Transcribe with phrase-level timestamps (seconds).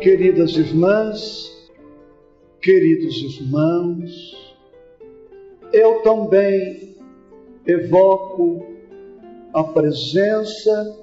[0.00, 1.70] Queridas irmãs,
[2.60, 4.56] queridos irmãos,
[5.72, 6.96] eu também
[7.66, 8.66] evoco
[9.52, 10.96] a presença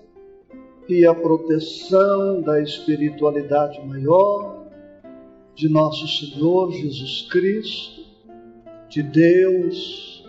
[0.88, 4.68] e a proteção da espiritualidade maior
[5.56, 8.06] de nosso Senhor Jesus Cristo,
[8.90, 10.24] de Deus,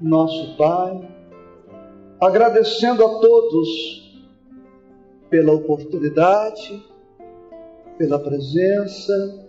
[0.00, 1.08] nosso Pai,
[2.20, 4.12] agradecendo a todos
[5.30, 6.87] pela oportunidade,
[7.98, 9.46] pela presença,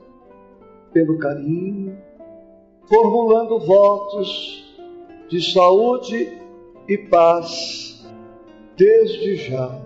[0.91, 1.95] pelo carinho,
[2.89, 4.75] formulando votos
[5.29, 6.41] de saúde
[6.87, 8.03] e paz
[8.75, 9.79] desde já.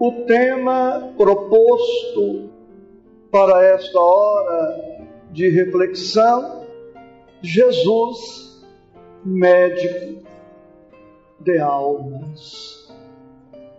[0.00, 2.50] O tema proposto
[3.30, 4.98] para esta hora
[5.30, 6.66] de reflexão:
[7.40, 8.66] Jesus,
[9.24, 10.24] médico
[11.40, 12.92] de almas.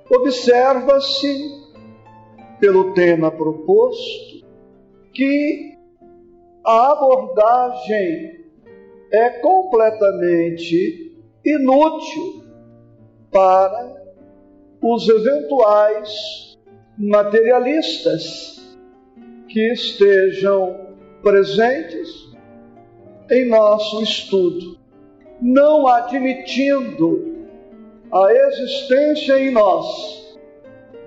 [0.10, 1.65] Observa-se,
[2.60, 4.46] pelo tema proposto,
[5.14, 5.76] que
[6.64, 8.46] a abordagem
[9.12, 12.44] é completamente inútil
[13.32, 13.96] para
[14.82, 16.58] os eventuais
[16.98, 18.78] materialistas
[19.48, 22.34] que estejam presentes
[23.30, 24.78] em nosso estudo,
[25.42, 27.36] não admitindo
[28.12, 30.25] a existência em nós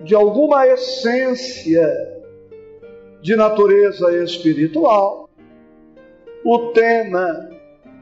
[0.02, 1.86] de alguma essência
[3.20, 5.28] de natureza espiritual,
[6.44, 7.50] o tema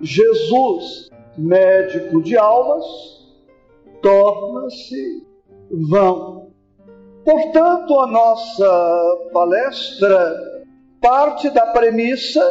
[0.00, 1.08] Jesus,
[1.39, 2.84] médico de almas,
[4.02, 5.27] torna-se
[5.70, 6.50] vão.
[7.24, 10.62] Portanto, a nossa palestra
[11.00, 12.44] parte da premissa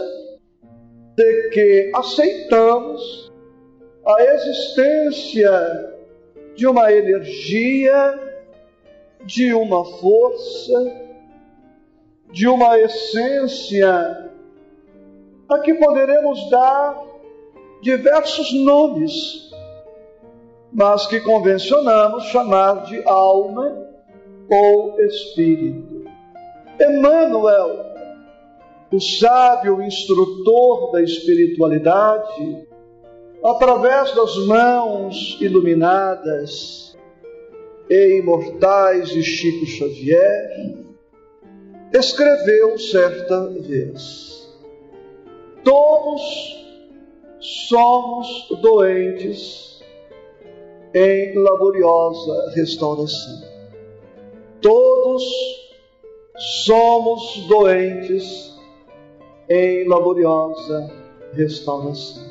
[1.15, 3.31] de que aceitamos
[4.05, 5.95] a existência
[6.55, 8.34] de uma energia,
[9.25, 10.73] de uma força,
[12.31, 14.31] de uma essência,
[15.49, 17.03] a que poderemos dar
[17.81, 19.51] diversos nomes,
[20.71, 23.85] mas que convencionamos chamar de alma
[24.49, 26.05] ou espírito.
[26.79, 27.85] Emmanuel,
[28.91, 32.67] o sábio instrutor da espiritualidade,
[33.43, 36.94] através das mãos iluminadas
[37.89, 40.75] e imortais de Chico Xavier,
[41.93, 44.53] escreveu certa vez:
[45.63, 46.21] Todos
[47.39, 49.83] somos doentes
[50.93, 53.41] em laboriosa restauração.
[54.61, 55.23] Todos
[56.65, 58.55] somos doentes
[59.49, 60.91] em laboriosa
[61.33, 62.23] restauração.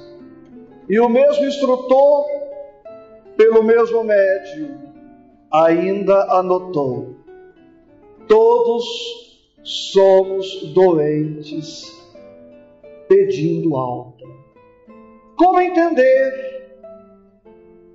[0.88, 2.26] E o mesmo instrutor,
[3.36, 4.84] pelo mesmo médium,
[5.54, 7.15] ainda anotou:
[8.26, 8.84] todos
[9.62, 11.84] somos doentes
[13.09, 14.25] pedindo alta.
[15.37, 16.54] Como entender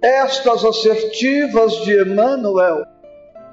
[0.02, 2.86] estas assertivas de Emmanuel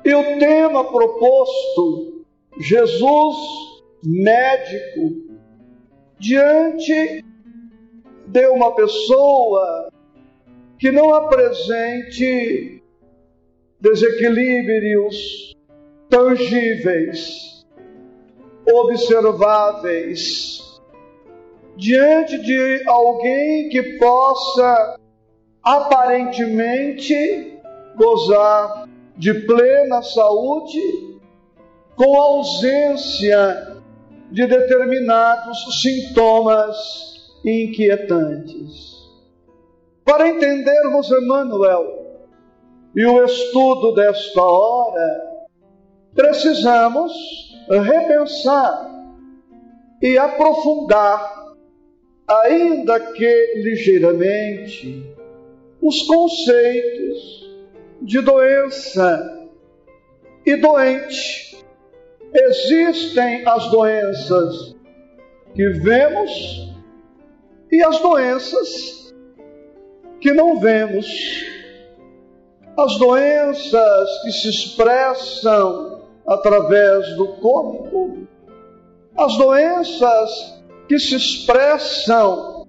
[0.05, 2.25] e o tema proposto,
[2.61, 3.37] Jesus
[4.05, 5.27] médico,
[6.19, 7.25] diante
[8.27, 9.91] de uma pessoa
[10.79, 12.76] que não apresente
[13.87, 15.55] desequilíbrios
[16.09, 17.65] tangíveis,
[18.69, 20.81] observáveis,
[21.77, 24.99] diante de alguém que possa
[25.63, 27.61] aparentemente
[27.97, 30.81] gozar de plena saúde,
[31.95, 33.77] com ausência
[34.33, 36.77] de determinados sintomas
[37.45, 38.97] inquietantes.
[40.05, 41.96] Para entendermos Emmanuel
[42.97, 45.37] e o estudo desta hora,
[46.15, 47.13] precisamos
[47.69, 48.91] repensar
[50.03, 51.55] e aprofundar,
[52.27, 55.15] ainda que ligeiramente,
[55.83, 57.55] os conceitos
[58.01, 59.49] de doença
[60.47, 61.65] e doente.
[62.33, 64.75] Existem as doenças
[65.55, 66.75] que vemos
[67.71, 69.15] e as doenças
[70.21, 71.07] que não vemos,
[72.77, 78.27] as doenças que se expressam através do corpo,
[79.17, 82.67] as doenças que se expressam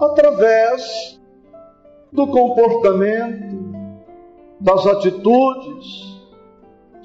[0.00, 1.20] através
[2.10, 3.58] do comportamento,
[4.60, 6.20] das atitudes,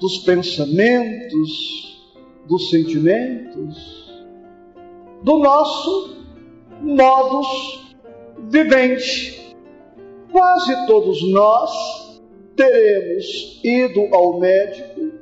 [0.00, 2.02] dos pensamentos,
[2.48, 4.24] dos sentimentos,
[5.22, 6.24] do nosso
[6.80, 7.94] modus
[8.48, 9.54] vivendi.
[10.32, 12.05] Quase todos nós
[12.56, 15.12] teremos ido ao médico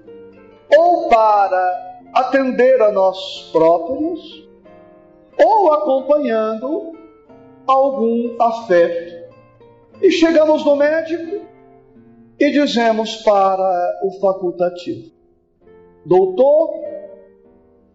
[0.76, 4.48] ou para atender a nós próprios
[5.36, 6.92] ou acompanhando
[7.66, 9.25] algum afeto.
[10.00, 11.44] E chegamos no médico
[12.38, 15.10] e dizemos para o facultativo:
[16.04, 16.84] Doutor,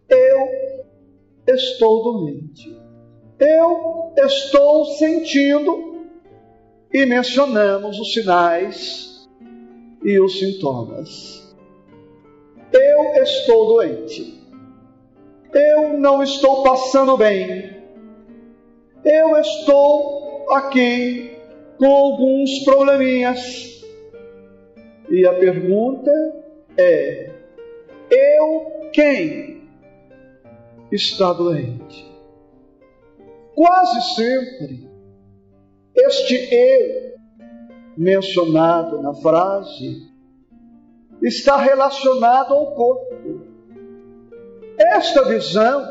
[0.09, 0.47] eu
[1.47, 2.77] estou doente.
[3.39, 5.87] Eu estou sentindo.
[6.91, 9.08] E mencionamos os sinais
[10.03, 11.55] e os sintomas.
[12.71, 14.39] Eu estou doente.
[15.53, 17.77] Eu não estou passando bem.
[19.03, 21.35] Eu estou aqui
[21.77, 23.83] com alguns probleminhas.
[25.09, 26.11] E a pergunta
[26.77, 27.31] é:
[28.09, 29.63] eu quem
[30.91, 32.07] está doente?
[33.55, 34.87] Quase sempre,
[35.95, 37.08] este eu
[37.97, 40.09] mencionado na frase
[41.21, 43.41] está relacionado ao corpo.
[44.77, 45.85] Esta visão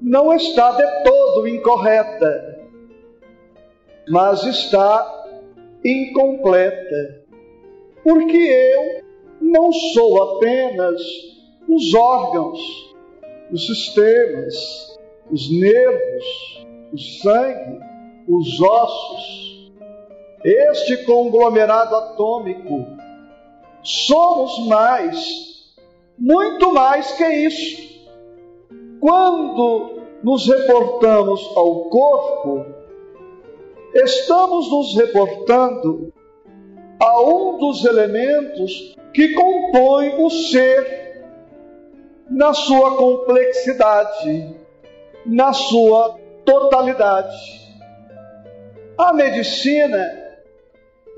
[0.00, 2.66] não está de todo incorreta,
[4.08, 5.26] mas está
[5.84, 7.24] incompleta,
[8.02, 9.02] porque eu
[9.40, 11.00] não sou apenas
[11.68, 12.60] os órgãos,
[13.50, 14.98] os sistemas,
[15.30, 17.80] os nervos, o sangue,
[18.28, 19.57] os ossos,
[20.44, 22.86] este conglomerado atômico,
[23.82, 25.74] somos mais,
[26.18, 27.88] muito mais que isso.
[29.00, 32.66] Quando nos reportamos ao corpo,
[33.94, 36.12] estamos nos reportando
[37.00, 41.24] a um dos elementos que compõe o ser
[42.28, 44.54] na sua complexidade,
[45.24, 47.58] na sua totalidade.
[48.96, 50.27] A medicina,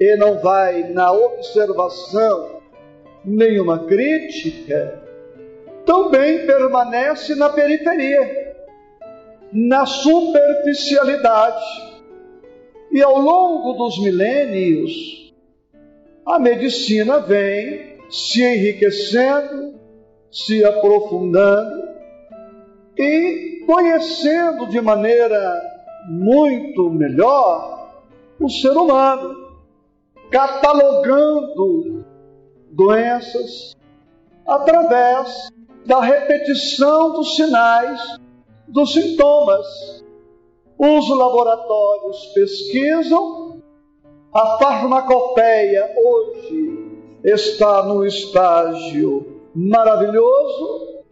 [0.00, 2.62] e não vai na observação
[3.22, 5.02] nenhuma crítica,
[5.84, 8.56] também permanece na periferia,
[9.52, 11.90] na superficialidade.
[12.90, 15.34] E ao longo dos milênios,
[16.24, 19.74] a medicina vem se enriquecendo,
[20.30, 21.90] se aprofundando
[22.96, 25.62] e conhecendo de maneira
[26.08, 27.90] muito melhor
[28.40, 29.49] o ser humano,
[30.30, 32.04] catalogando
[32.70, 33.76] doenças
[34.46, 35.50] através
[35.84, 38.00] da repetição dos sinais,
[38.68, 39.66] dos sintomas.
[40.78, 43.60] Os laboratórios pesquisam,
[44.32, 46.90] a farmacopeia hoje
[47.24, 51.02] está no estágio maravilhoso,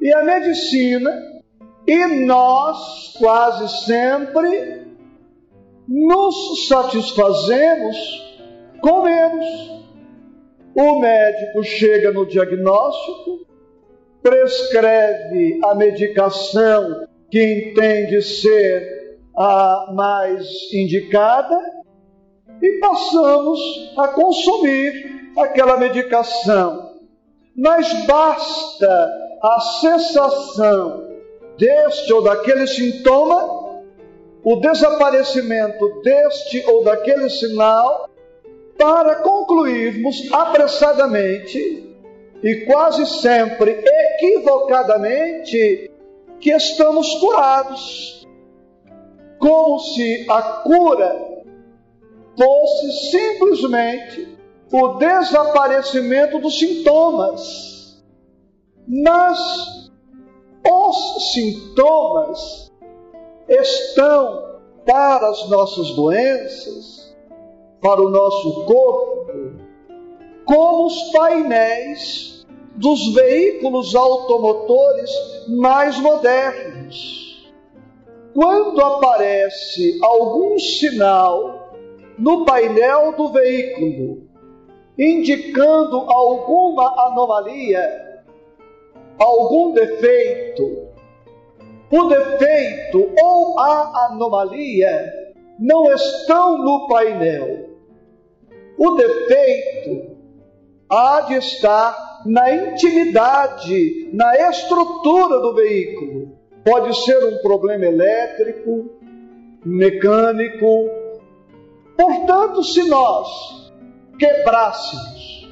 [0.00, 1.42] e a medicina,
[1.86, 4.86] e nós quase sempre
[5.86, 8.29] nos satisfazemos
[8.80, 9.80] com menos.
[10.74, 13.46] O médico chega no diagnóstico,
[14.22, 21.58] prescreve a medicação que entende ser a mais indicada
[22.62, 23.60] e passamos
[23.96, 26.90] a consumir aquela medicação.
[27.56, 31.08] Mas basta a cessação
[31.56, 33.82] deste ou daquele sintoma,
[34.42, 38.09] o desaparecimento deste ou daquele sinal,
[38.80, 41.94] para concluirmos apressadamente
[42.42, 45.90] e quase sempre equivocadamente
[46.40, 48.26] que estamos curados,
[49.38, 51.44] como se a cura
[52.38, 54.38] fosse simplesmente
[54.72, 58.02] o desaparecimento dos sintomas.
[58.88, 59.90] Mas
[60.66, 62.72] os sintomas
[63.46, 67.09] estão para as nossas doenças,
[67.80, 69.56] para o nosso corpo,
[70.44, 72.46] como os painéis
[72.76, 75.10] dos veículos automotores
[75.48, 77.50] mais modernos.
[78.34, 81.74] Quando aparece algum sinal
[82.18, 84.30] no painel do veículo
[84.98, 88.22] indicando alguma anomalia,
[89.18, 90.88] algum defeito,
[91.90, 95.10] o defeito ou a anomalia
[95.58, 97.69] não estão no painel.
[98.82, 100.16] O defeito
[100.88, 106.38] há de estar na intimidade, na estrutura do veículo.
[106.64, 108.88] Pode ser um problema elétrico,
[109.62, 110.88] mecânico.
[111.94, 113.70] Portanto, se nós
[114.18, 115.50] quebrássemos,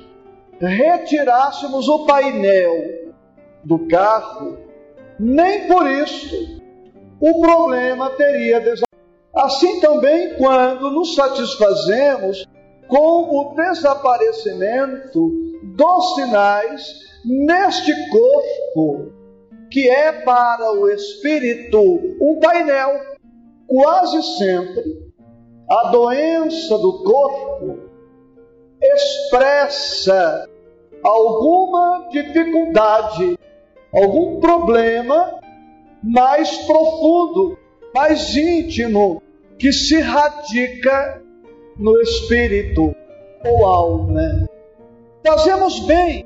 [0.58, 3.12] retirássemos o painel
[3.62, 4.56] do carro,
[5.20, 6.62] nem por isso
[7.20, 8.88] o problema teria desaparecido.
[9.34, 12.47] Assim também, quando nos satisfazemos
[12.88, 15.30] com o desaparecimento
[15.76, 19.12] dos sinais neste corpo
[19.70, 21.78] que é para o espírito
[22.20, 22.98] um painel,
[23.66, 25.08] quase sempre
[25.70, 27.78] a doença do corpo
[28.80, 30.48] expressa
[31.02, 33.38] alguma dificuldade,
[33.92, 35.38] algum problema
[36.02, 37.58] mais profundo,
[37.94, 39.22] mais íntimo,
[39.58, 41.22] que se radica
[41.78, 42.94] no espírito
[43.44, 44.48] ou alma.
[45.24, 46.24] Fazemos bem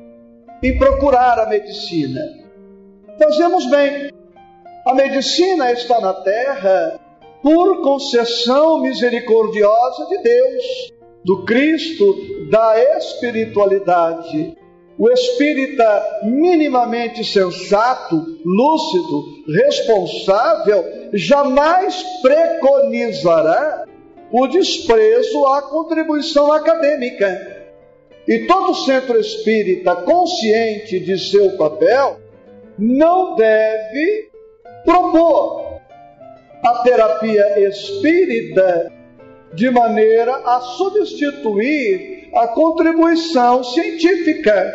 [0.63, 2.21] em procurar a medicina.
[3.19, 4.11] Fazemos bem.
[4.87, 6.99] A medicina está na terra
[7.43, 10.93] por concessão misericordiosa de Deus,
[11.25, 12.17] do Cristo,
[12.51, 14.57] da espiritualidade.
[14.99, 23.85] O espírita minimamente sensato, lúcido, responsável, jamais preconizará
[24.33, 27.61] o desprezo à contribuição acadêmica.
[28.27, 32.19] E todo centro espírita consciente de seu papel
[32.79, 34.31] não deve
[34.85, 35.81] propor
[36.65, 38.91] a terapia espírita
[39.53, 44.73] de maneira a substituir a contribuição científica.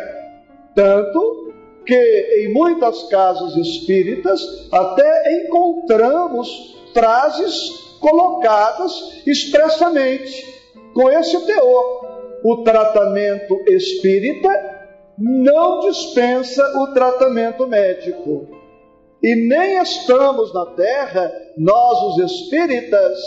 [0.74, 1.52] Tanto
[1.84, 10.46] que em muitas casas espíritas até encontramos frases colocadas expressamente
[10.94, 12.08] com esse teor.
[12.44, 14.48] O tratamento espírita
[15.18, 18.46] não dispensa o tratamento médico.
[19.22, 23.18] E nem estamos na terra, nós os espíritas,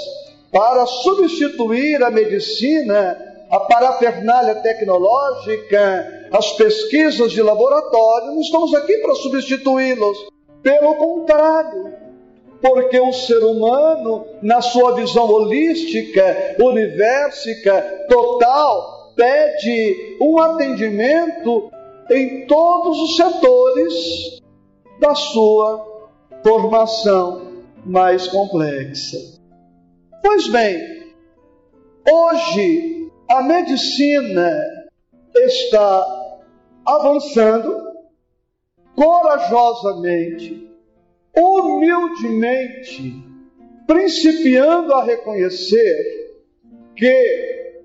[0.51, 3.17] para substituir a medicina,
[3.49, 10.17] a parafernália tecnológica, as pesquisas de laboratório, não estamos aqui para substituí-los.
[10.63, 11.93] Pelo contrário,
[12.61, 21.71] porque o ser humano, na sua visão holística, universica, total, pede um atendimento
[22.09, 24.41] em todos os setores
[24.99, 25.85] da sua
[26.43, 29.17] formação mais complexa.
[30.21, 30.77] Pois bem,
[32.07, 34.63] hoje a medicina
[35.35, 36.05] está
[36.85, 37.91] avançando
[38.95, 40.60] corajosamente,
[41.35, 43.23] humildemente,
[43.87, 46.21] principiando a reconhecer
[46.95, 47.81] que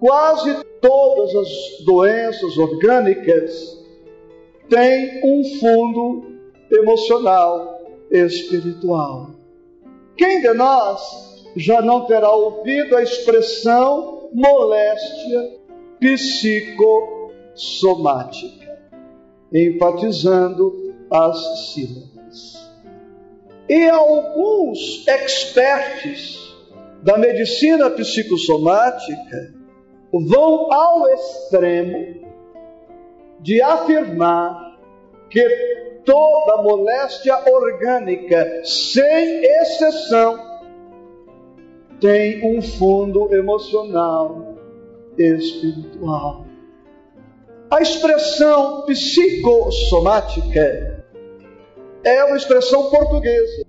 [0.00, 1.48] quase todas as
[1.84, 3.84] doenças orgânicas
[4.68, 6.38] têm um fundo
[6.70, 9.30] emocional, espiritual.
[10.16, 15.58] Quem de nós já não terá ouvido a expressão moléstia
[15.98, 18.78] psicossomática,
[19.52, 22.67] enfatizando as sílabas.
[23.68, 26.56] E alguns expertos
[27.02, 29.54] da medicina psicossomática
[30.12, 32.26] vão ao extremo
[33.40, 34.78] de afirmar
[35.30, 35.46] que
[36.04, 40.38] toda moléstia orgânica, sem exceção,
[42.00, 44.54] tem um fundo emocional,
[45.18, 46.46] espiritual.
[47.70, 50.97] A expressão psicossomática
[52.08, 53.64] é uma expressão portuguesa,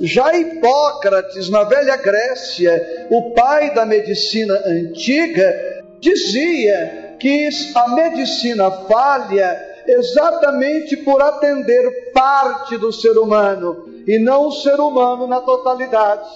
[0.01, 9.70] Já Hipócrates, na velha Grécia, o pai da medicina antiga, dizia que a medicina falha
[9.87, 16.29] exatamente por atender parte do ser humano e não o ser humano na totalidade.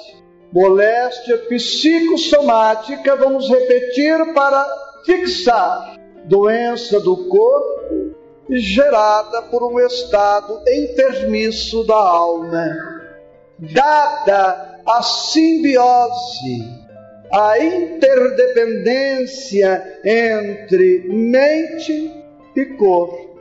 [0.52, 4.66] Moléstia psicossomática, vamos repetir para
[5.04, 8.14] fixar doença do corpo
[8.48, 12.74] gerada por um estado enfermiço da alma,
[13.58, 16.62] dada a simbiose,
[17.32, 22.12] a interdependência entre mente
[22.54, 23.33] e corpo.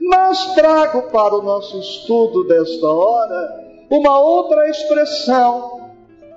[0.00, 5.90] Mas trago para o nosso estudo desta hora uma outra expressão,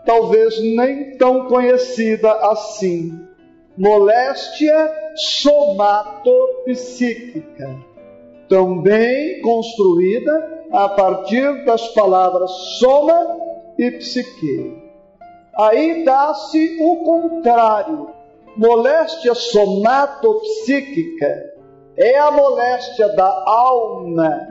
[0.06, 3.18] talvez nem tão conhecida assim:
[3.78, 7.80] moléstia somatopsíquica,
[8.50, 13.38] também construída a partir das palavras soma
[13.78, 14.82] e psique.
[15.58, 18.10] Aí dá-se o contrário.
[18.58, 21.53] Moléstia somatopsíquica
[21.98, 24.48] é a moléstia da alma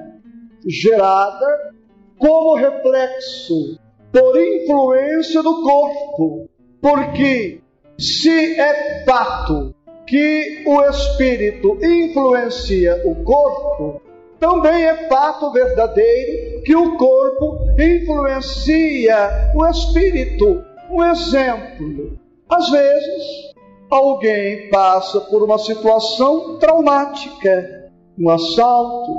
[0.66, 1.72] gerada
[2.18, 3.78] como reflexo
[4.12, 6.48] por influência do corpo,
[6.80, 7.60] porque
[7.98, 9.74] se é fato
[10.06, 14.02] que o espírito influencia o corpo,
[14.38, 20.62] também é fato verdadeiro que o corpo influencia o espírito.
[20.90, 22.18] Um exemplo:
[22.48, 23.51] às vezes,
[23.92, 29.12] alguém passa por uma situação traumática, um assalto,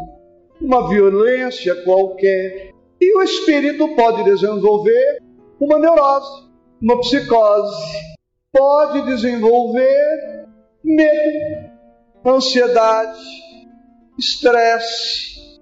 [0.60, 5.22] uma violência qualquer, e o espírito pode desenvolver
[5.60, 6.50] uma neurose,
[6.82, 8.16] uma psicose,
[8.52, 10.48] pode desenvolver
[10.84, 11.70] medo,
[12.26, 13.22] ansiedade,
[14.18, 15.60] estresse.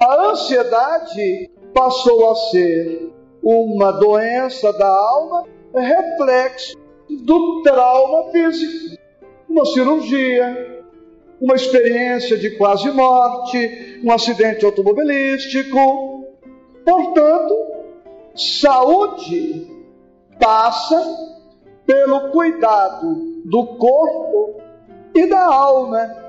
[0.00, 5.44] A ansiedade passou a ser uma doença da alma,
[5.74, 6.81] reflexo
[7.18, 8.96] do trauma físico,
[9.48, 10.84] uma cirurgia,
[11.40, 16.24] uma experiência de quase morte, um acidente automobilístico.
[16.84, 17.54] Portanto,
[18.34, 19.66] saúde
[20.38, 21.04] passa
[21.84, 24.60] pelo cuidado do corpo
[25.14, 26.22] e da alma.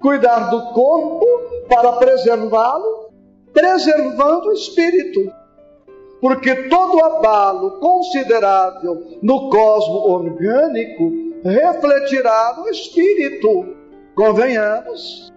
[0.00, 1.26] Cuidar do corpo
[1.68, 3.10] para preservá-lo,
[3.52, 5.30] preservando o espírito.
[6.20, 13.76] Porque todo abalo considerável no cosmo orgânico refletirá no espírito.
[14.14, 15.32] Convenhamos,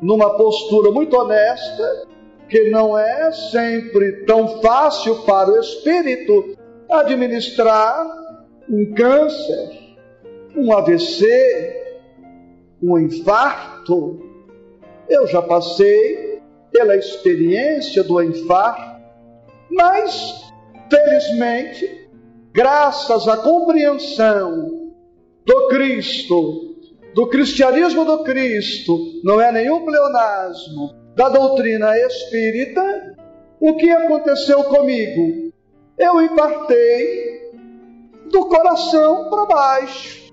[0.00, 2.06] numa postura muito honesta,
[2.48, 6.56] que não é sempre tão fácil para o espírito
[6.88, 8.06] administrar
[8.70, 9.96] um câncer,
[10.56, 11.78] um AVC,
[12.82, 14.24] um infarto.
[15.08, 18.87] Eu já passei pela experiência do infarto,
[19.70, 20.52] mas,
[20.90, 22.08] felizmente,
[22.52, 24.92] graças à compreensão
[25.44, 26.76] do Cristo,
[27.14, 33.16] do cristianismo do Cristo, não é nenhum pleonasmo, da doutrina espírita,
[33.60, 35.52] o que aconteceu comigo?
[35.98, 37.52] Eu infartei
[38.30, 40.28] do coração para baixo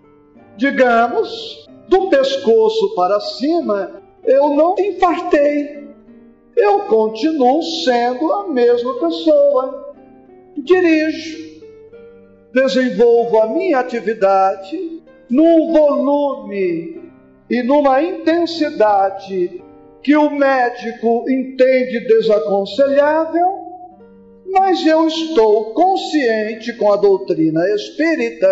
[0.57, 5.94] digamos, do pescoço para cima, eu não infartei.
[6.55, 9.95] Eu continuo sendo a mesma pessoa.
[10.57, 11.61] Dirijo,
[12.53, 17.11] desenvolvo a minha atividade num volume
[17.49, 19.61] e numa intensidade
[20.01, 23.65] que o médico entende desaconselhável
[24.55, 28.47] mas eu estou consciente com a doutrina espírita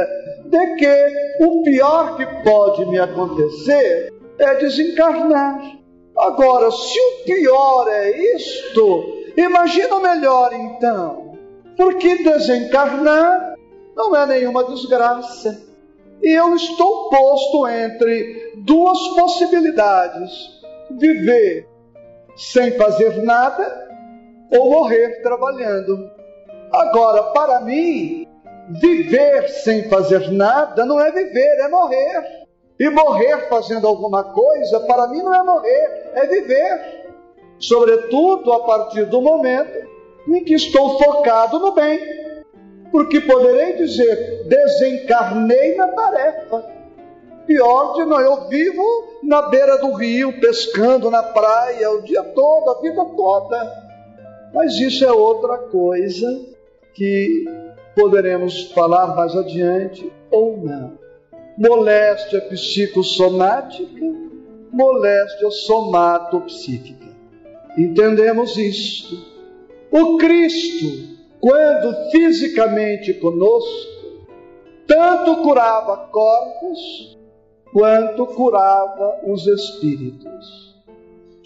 [0.46, 1.08] de que
[1.40, 5.83] o pior que pode me acontecer é desencarnar.
[6.18, 11.38] Agora, se o pior é isto, imagina o melhor então.
[11.76, 13.56] Porque desencarnar
[13.96, 15.62] não é nenhuma desgraça.
[16.22, 20.32] E eu estou posto entre duas possibilidades:
[20.92, 21.68] viver
[22.36, 23.90] sem fazer nada
[24.52, 26.12] ou morrer trabalhando.
[26.72, 28.28] Agora, para mim,
[28.70, 32.43] viver sem fazer nada não é viver, é morrer.
[32.80, 37.04] E morrer fazendo alguma coisa, para mim não é morrer, é viver.
[37.60, 39.88] Sobretudo a partir do momento
[40.28, 42.00] em que estou focado no bem.
[42.92, 46.66] Porque poderei dizer, desencarnei na tarefa.
[47.46, 48.84] Pior de não, eu vivo
[49.22, 53.84] na beira do rio, pescando na praia o dia todo, a vida toda.
[54.54, 56.28] Mas isso é outra coisa
[56.94, 57.46] que
[57.96, 61.03] poderemos falar mais adiante ou não.
[61.58, 64.06] Moléstia psicossomática,
[64.72, 67.08] moléstia somatopsíquica.
[67.78, 69.32] Entendemos isso.
[69.92, 73.94] O Cristo, quando fisicamente conosco,
[74.88, 77.18] tanto curava corpos
[77.72, 80.74] quanto curava os espíritos.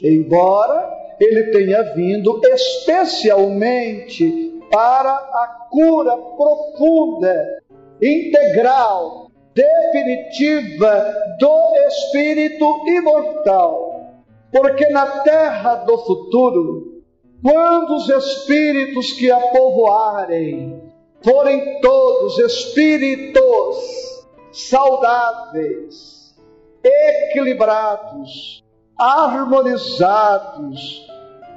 [0.02, 0.89] Embora
[1.20, 7.63] ele tenha vindo especialmente para a cura profunda,
[8.02, 9.27] integral,
[9.58, 14.13] definitiva do espírito imortal.
[14.52, 17.02] Porque na terra do futuro,
[17.41, 20.84] quando os espíritos que a povoarem
[21.24, 26.36] forem todos espíritos saudáveis,
[26.84, 28.63] equilibrados,
[28.98, 31.08] harmonizados,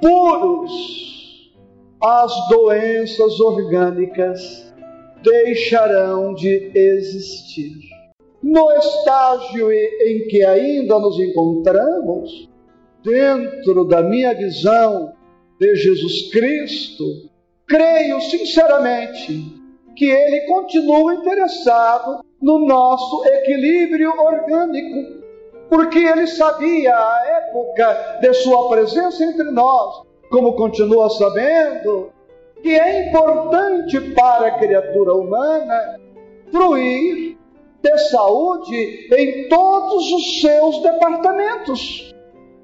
[0.01, 1.53] puros,
[2.03, 4.73] as doenças orgânicas
[5.23, 7.90] deixarão de existir.
[8.43, 12.49] No estágio em que ainda nos encontramos,
[13.05, 15.13] dentro da minha visão
[15.59, 17.05] de Jesus Cristo,
[17.67, 19.61] creio sinceramente
[19.95, 25.21] que ele continua interessado no nosso equilíbrio orgânico,
[25.69, 32.11] porque ele sabia a época de sua presença entre nós, como continua sabendo
[32.63, 36.01] que é importante para a criatura humana
[36.51, 37.37] fruir
[37.83, 42.15] de saúde em todos os seus departamentos.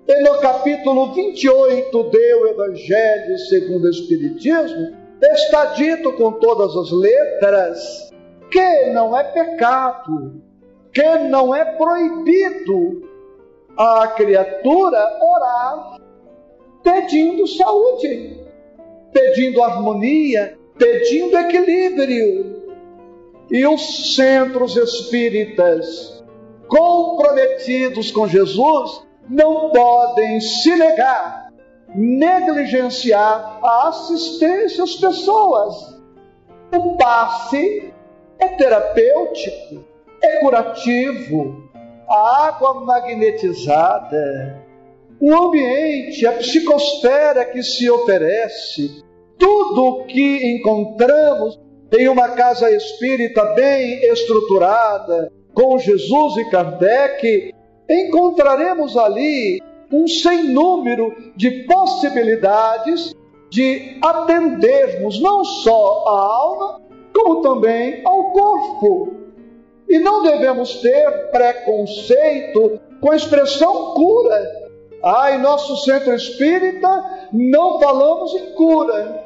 [0.07, 8.13] E no capítulo 28 do Evangelho segundo o Espiritismo, está dito com todas as letras
[8.51, 10.41] que não é pecado,
[10.93, 13.03] que não é proibido
[13.77, 16.01] a criatura orar
[16.83, 18.47] pedindo saúde
[19.17, 22.56] pedindo harmonia, pedindo equilíbrio.
[23.51, 26.25] E os centros espíritas
[26.69, 31.53] comprometidos com Jesus não podem se negar,
[31.95, 35.97] negligenciar a assistência às pessoas.
[36.75, 37.93] O passe
[38.39, 39.85] é terapêutico,
[40.23, 41.65] é curativo.
[42.09, 44.65] A água magnetizada,
[45.21, 49.05] o ambiente, a psicosfera que se oferece,
[49.39, 51.59] tudo o que encontramos
[51.93, 57.55] em uma casa espírita bem estruturada, com Jesus e Kardec,
[57.89, 63.15] encontraremos ali um sem número de possibilidades
[63.51, 66.83] de atendermos não só a alma,
[67.15, 69.15] como também ao corpo.
[69.89, 74.67] E não devemos ter preconceito com a expressão cura.
[75.03, 79.25] Ah, em nosso centro espírita não falamos em cura,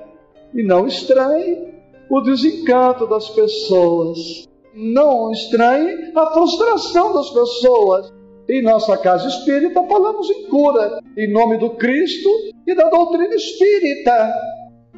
[0.52, 1.69] e não estranhe
[2.10, 4.48] o desencanto das pessoas.
[4.74, 8.12] Não estranhe a frustração das pessoas.
[8.48, 12.28] Em nossa casa espírita falamos em cura, em nome do Cristo
[12.66, 14.34] e da doutrina espírita.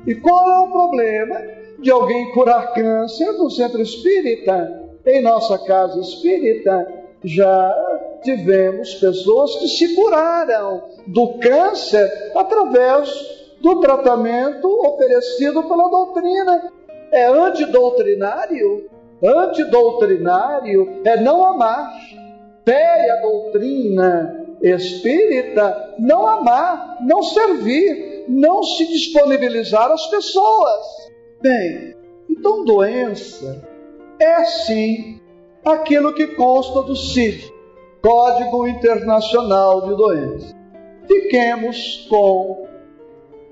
[0.07, 1.38] E qual é o problema
[1.79, 4.81] de alguém curar câncer no centro espírita?
[5.05, 6.87] Em nossa casa espírita
[7.25, 7.75] já
[8.22, 13.11] tivemos pessoas que se curaram do câncer através
[13.61, 16.72] do tratamento oferecido pela doutrina.
[17.12, 18.90] É antidoutrinário.
[19.22, 21.92] Antidoutrinário é não amar.
[22.64, 30.81] Fere a doutrina espírita, não amar, não servir, não se disponibilizar às pessoas.
[31.40, 31.94] Bem,
[32.31, 33.62] então doença
[34.20, 35.20] é sim
[35.64, 37.53] aquilo que consta do CID,
[38.01, 40.55] Código Internacional de Doenças.
[41.09, 42.66] Fiquemos com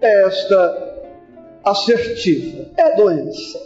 [0.01, 1.10] esta
[1.64, 2.70] assertiva.
[2.77, 3.59] É doença.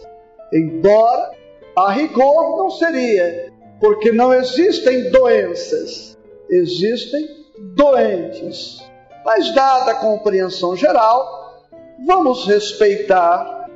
[0.53, 1.33] Embora
[1.77, 6.17] a rigor não seria, porque não existem doenças,
[6.49, 7.29] existem
[7.75, 8.83] doentes.
[9.25, 11.65] Mas, dada a compreensão geral,
[12.07, 13.69] vamos respeitar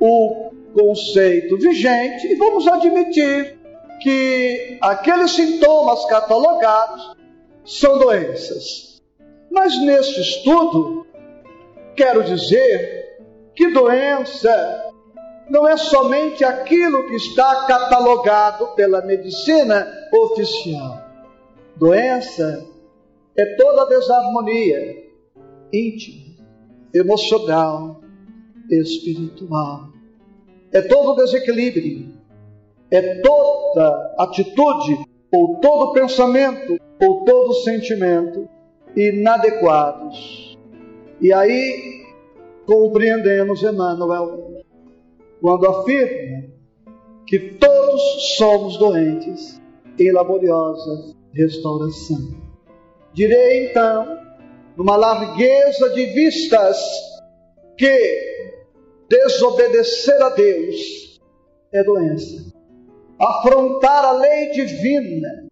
[0.00, 3.58] o conceito vigente e vamos admitir
[4.02, 7.14] que aqueles sintomas catalogados
[7.64, 9.02] são doenças.
[9.50, 11.04] Mas neste estudo,
[11.96, 13.03] Quero dizer
[13.54, 14.92] que doença
[15.48, 21.02] não é somente aquilo que está catalogado pela medicina oficial.
[21.76, 22.66] Doença
[23.36, 25.04] é toda desarmonia
[25.72, 26.36] íntima,
[26.94, 28.00] emocional,
[28.70, 29.88] espiritual.
[30.72, 32.14] É todo desequilíbrio,
[32.90, 38.48] é toda atitude, ou todo pensamento, ou todo sentimento
[38.96, 40.44] inadequados
[41.20, 42.03] e aí
[42.66, 44.62] compreendemos Emmanuel
[45.40, 46.44] quando afirma
[47.26, 49.60] que todos somos doentes
[49.98, 52.34] em laboriosa restauração.
[53.12, 54.18] Direi então,
[54.76, 56.76] numa largueza de vistas,
[57.76, 58.50] que
[59.08, 61.20] desobedecer a Deus
[61.72, 62.52] é doença.
[63.20, 65.46] Afrontar a lei divina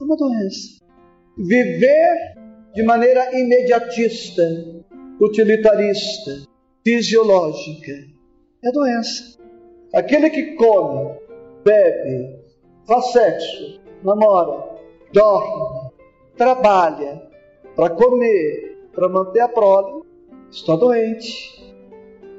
[0.00, 0.78] é uma doença.
[1.36, 2.36] Viver
[2.74, 4.42] de maneira imediatista
[5.20, 6.42] utilitarista,
[6.84, 7.92] fisiológica.
[8.64, 9.38] É doença.
[9.94, 11.14] Aquele que come,
[11.64, 12.38] bebe,
[12.86, 14.64] faz sexo, namora,
[15.12, 15.90] dorme,
[16.36, 17.22] trabalha
[17.74, 20.02] para comer, para manter a prole,
[20.50, 21.74] está doente,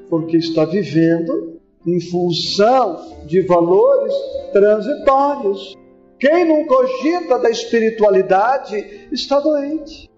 [0.09, 4.13] porque está vivendo em função de valores
[4.51, 5.75] transitórios.
[6.19, 10.08] Quem não cogita da espiritualidade está doente.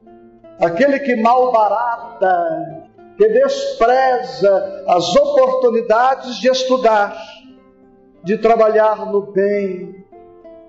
[0.62, 7.18] Aquele que malbarata, que despreza as oportunidades de estudar,
[8.24, 10.06] de trabalhar no bem,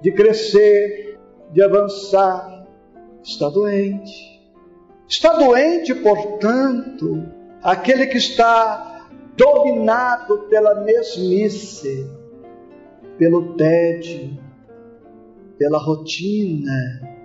[0.00, 1.18] de crescer,
[1.52, 2.66] de avançar,
[3.22, 4.32] está doente.
[5.06, 7.26] Está doente, portanto,
[7.62, 12.10] aquele que está dominado pela mesmice,
[13.18, 14.38] pelo tédio,
[15.58, 17.21] pela rotina,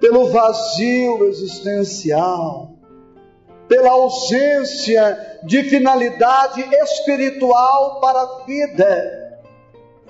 [0.00, 2.70] pelo vazio existencial,
[3.68, 9.40] pela ausência de finalidade espiritual para a vida.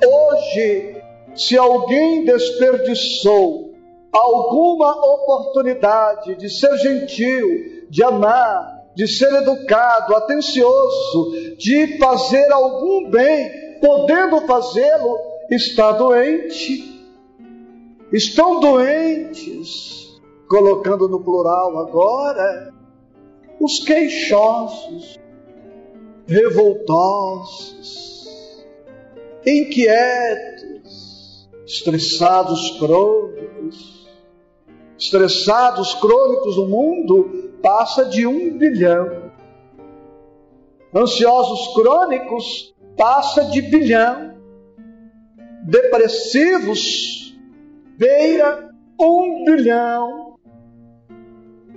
[0.05, 1.03] Hoje,
[1.35, 3.75] se alguém desperdiçou
[4.13, 13.79] alguma oportunidade de ser gentil, de amar, de ser educado, atencioso, de fazer algum bem,
[13.81, 15.19] podendo fazê-lo,
[15.51, 16.98] está doente.
[18.13, 20.19] Estão doentes,
[20.49, 22.75] colocando no plural agora,
[23.61, 25.19] os queixosos,
[26.27, 28.27] revoltosos,
[29.47, 34.09] inquietos, estressados crônicos.
[34.99, 39.29] Estressados crônicos no mundo passa de um bilhão.
[40.95, 44.39] Ansiosos crônicos passa de bilhão.
[45.67, 47.28] Depressivos
[47.99, 50.39] beira um bilhão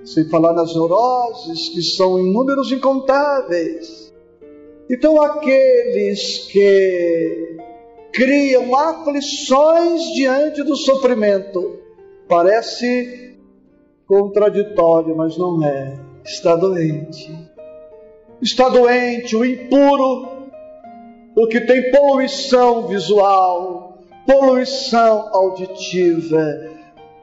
[0.03, 4.13] sem falar nas neuroses, que são em números incontáveis.
[4.89, 7.57] Então, aqueles que
[8.13, 11.79] criam aflições diante do sofrimento,
[12.27, 13.37] parece
[14.07, 15.97] contraditório, mas não é.
[16.25, 17.31] Está doente.
[18.41, 20.49] Está doente o impuro,
[21.35, 23.90] o que tem poluição visual,
[24.25, 26.69] poluição auditiva,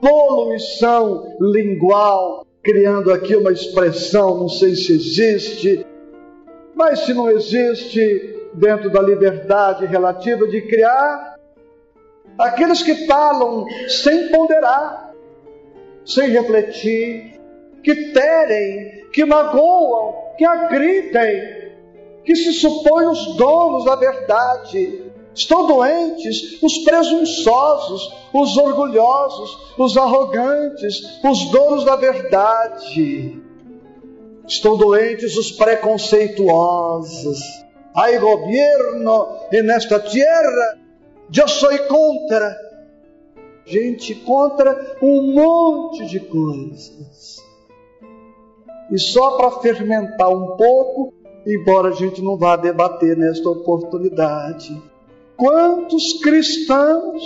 [0.00, 5.86] poluição lingual, criando aqui uma expressão, não sei se existe,
[6.74, 11.36] mas se não existe, dentro da liberdade relativa de criar,
[12.38, 15.12] aqueles que falam sem ponderar,
[16.04, 17.38] sem refletir,
[17.82, 21.72] que terem, que magoam, que agridem,
[22.24, 25.07] que se supõem os donos da verdade,
[25.38, 33.40] Estão doentes os presunçosos, os orgulhosos, os arrogantes, os donos da verdade.
[34.48, 37.38] Estão doentes os preconceituosos.
[37.94, 39.28] Hay governo
[39.62, 40.78] nesta terra,
[41.32, 42.56] eu sou contra.
[43.64, 47.44] Gente, contra um monte de coisas.
[48.90, 51.14] E só para fermentar um pouco,
[51.46, 54.87] embora a gente não vá debater nesta oportunidade
[55.38, 57.22] Quantos cristãos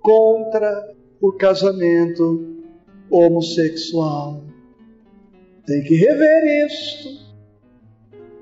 [0.00, 2.64] contra o casamento
[3.10, 4.40] homossexual?
[5.66, 7.08] Tem que rever isto.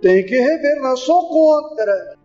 [0.01, 2.17] Tem que rever, não sou contra.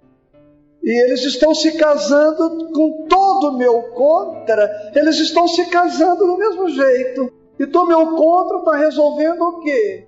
[0.83, 6.37] E eles estão se casando com todo o meu contra, eles estão se casando do
[6.37, 7.33] mesmo jeito.
[7.59, 10.07] Então, meu contra está resolvendo o quê?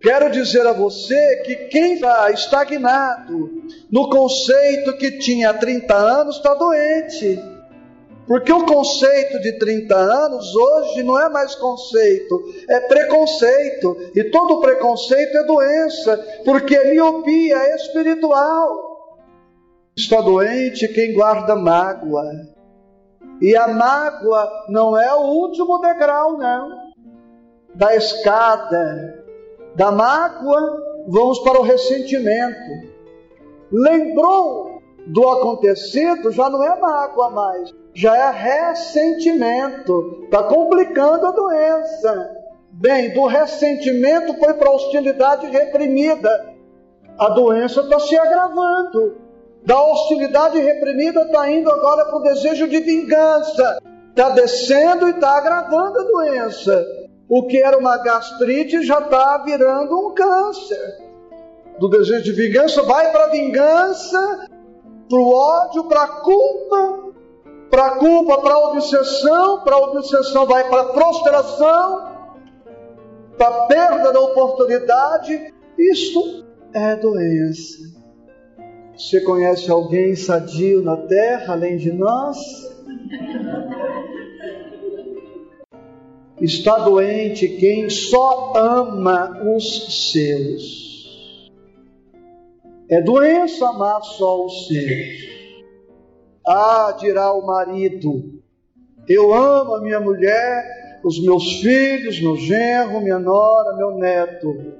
[0.00, 6.54] Quero dizer a você que quem está estagnado no conceito que tinha 30 anos está
[6.54, 7.42] doente.
[8.26, 13.96] Porque o conceito de 30 anos hoje não é mais conceito, é preconceito.
[14.14, 19.16] E todo preconceito é doença, porque é miopia espiritual.
[19.96, 22.24] Está doente quem guarda mágoa.
[23.40, 26.92] E a mágoa não é o último degrau, não,
[27.74, 29.17] da escada
[29.78, 32.88] da mágoa, vamos para o ressentimento.
[33.70, 40.24] Lembrou do acontecido, já não é mágoa mais, já é ressentimento.
[40.24, 42.36] Está complicando a doença.
[42.72, 46.54] Bem, do ressentimento foi para a hostilidade reprimida.
[47.16, 49.16] A doença está se agravando.
[49.64, 53.78] Da hostilidade reprimida está indo agora para o desejo de vingança.
[54.10, 56.97] Está descendo e está agravando a doença.
[57.28, 60.98] O que era uma gastrite já está virando um câncer.
[61.78, 64.48] Do desejo de vingança vai para a vingança,
[65.08, 67.12] para o ódio, para a culpa,
[67.70, 72.08] para a culpa, para a obsessão, para a obsessão vai para a frustração,
[73.36, 75.54] para a perda da oportunidade.
[75.78, 77.98] Isso é doença.
[78.96, 82.36] Você conhece alguém sadio na terra além de nós?
[86.40, 91.50] Está doente quem só ama os seus.
[92.88, 95.28] É doença amar só os seus.
[96.46, 98.40] Ah, dirá o marido,
[99.08, 104.74] eu amo a minha mulher, os meus filhos, meu genro, minha nora, meu neto.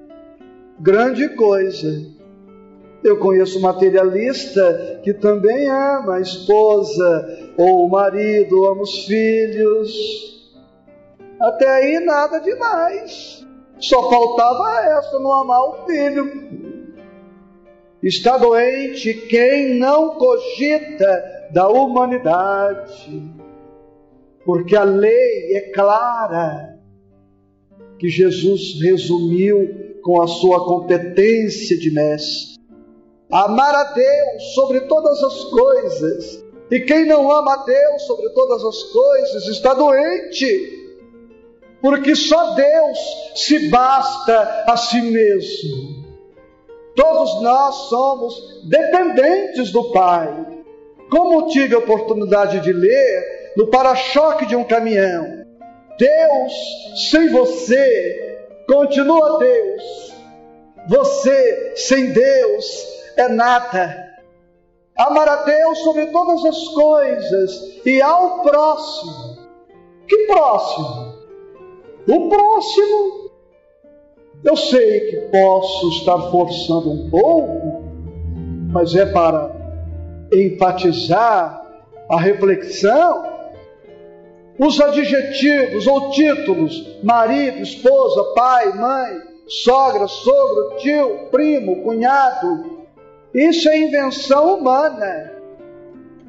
[0.79, 2.07] Grande coisa.
[3.03, 10.38] Eu conheço materialista que também ama a esposa ou o marido, ama os filhos
[11.41, 13.47] até aí nada demais.
[13.79, 16.49] Só faltava essa, não amar o filho.
[18.03, 23.23] Está doente quem não cogita da humanidade,
[24.45, 26.79] porque a lei é clara
[27.99, 32.59] que Jesus resumiu com a sua competência de mestre.
[33.31, 36.45] Amar a Deus sobre todas as coisas.
[36.71, 40.78] E quem não ama a Deus sobre todas as coisas está doente
[41.81, 42.99] porque só Deus
[43.35, 46.05] se basta a si mesmo.
[46.97, 50.47] Todos nós somos dependentes do Pai.
[51.11, 55.45] Como tive a oportunidade de ler no para-choque de um caminhão,
[55.97, 56.53] Deus
[57.11, 60.15] sem você continua Deus.
[60.89, 62.87] Você sem Deus
[63.17, 64.09] é nada.
[64.97, 69.39] Amar a Deus sobre todas as coisas e ao próximo.
[70.09, 71.08] Que próximo?
[72.09, 73.31] O próximo,
[74.43, 77.85] eu sei que posso estar forçando um pouco,
[78.73, 79.55] mas é para
[80.33, 81.63] enfatizar
[82.09, 83.37] a reflexão.
[84.59, 92.79] Os adjetivos ou títulos, marido, esposa, pai, mãe, sogra, sogro, tio, primo, cunhado,
[93.35, 95.33] isso é invenção humana,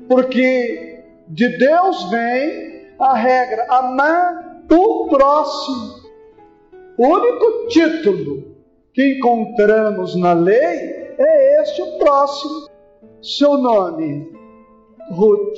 [0.10, 5.99] porque de Deus vem a regra amar o próximo.
[6.97, 8.55] O único título
[8.93, 12.69] que encontramos na lei é este, o próximo.
[13.21, 14.32] Seu nome,
[15.12, 15.58] Ruth.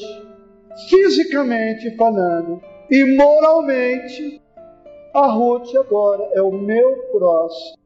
[0.89, 4.41] Fisicamente falando e moralmente,
[5.13, 7.78] a Ruth agora é o meu próximo.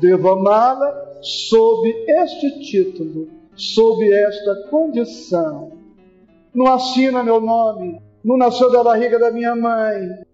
[0.00, 5.72] Devo amá-la sob este título, sob esta condição.
[6.54, 10.25] Não assina meu nome, não nasceu da barriga da minha mãe,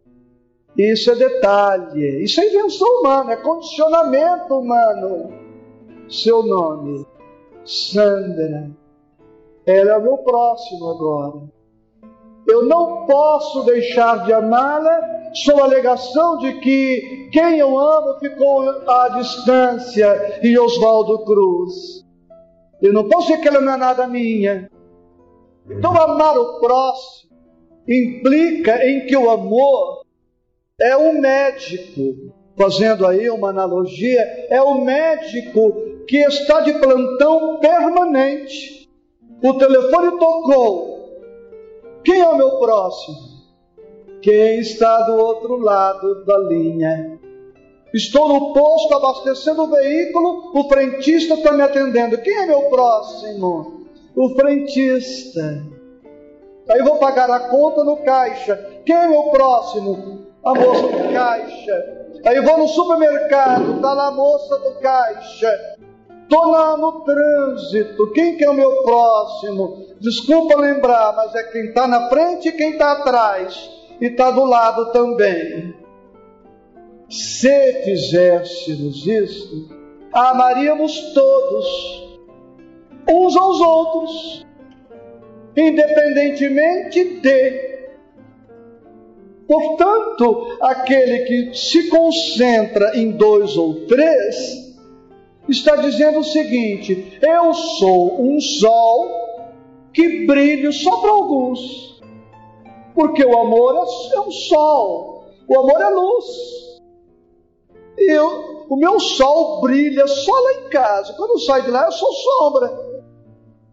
[0.77, 5.33] isso é detalhe, isso é invenção humana, é condicionamento humano.
[6.09, 7.07] Seu nome,
[7.65, 8.71] Sandra.
[9.67, 11.43] Ela é o meu próximo agora.
[12.49, 18.69] Eu não posso deixar de amá-la sob a alegação de que quem eu amo ficou
[18.89, 22.05] à distância e Oswaldo Cruz.
[22.81, 24.69] Eu não posso dizer que ela não é nada minha.
[25.71, 27.31] Então, amar o próximo
[27.89, 30.02] implica em que o amor
[30.83, 35.73] é o médico, fazendo aí uma analogia, é o médico
[36.09, 38.91] que está de plantão permanente.
[39.43, 40.93] O telefone tocou.
[42.05, 43.17] Quem é o meu próximo?
[44.21, 47.19] Quem está do outro lado da linha?
[47.95, 52.19] Estou no posto abastecendo o veículo, o frentista está me atendendo.
[52.19, 53.87] Quem é meu próximo?
[54.17, 55.63] O frentista.
[56.69, 58.57] Aí vou pagar a conta no caixa.
[58.85, 60.22] Quem é meu próximo?
[60.45, 62.07] A moça do caixa.
[62.25, 65.79] Aí eu vou no supermercado, tá lá a moça do caixa.
[66.29, 69.87] Tô lá no trânsito, quem que é o meu próximo?
[70.01, 73.71] Desculpa lembrar, mas é quem está na frente e quem está atrás.
[74.01, 75.75] E está do lado também.
[77.09, 79.69] Se fizéssemos isso,
[80.13, 82.19] amaríamos todos,
[83.09, 84.47] uns aos outros,
[85.55, 87.72] independentemente de
[89.47, 94.63] Portanto, aquele que se concentra em dois ou três,
[95.49, 99.09] está dizendo o seguinte: eu sou um sol
[99.93, 102.01] que brilha só para alguns,
[102.95, 103.75] porque o amor
[104.15, 106.53] é um sol, o amor é luz.
[107.99, 111.93] Eu, o meu sol brilha só lá em casa, quando eu saio de lá eu
[111.93, 112.93] sou sombra.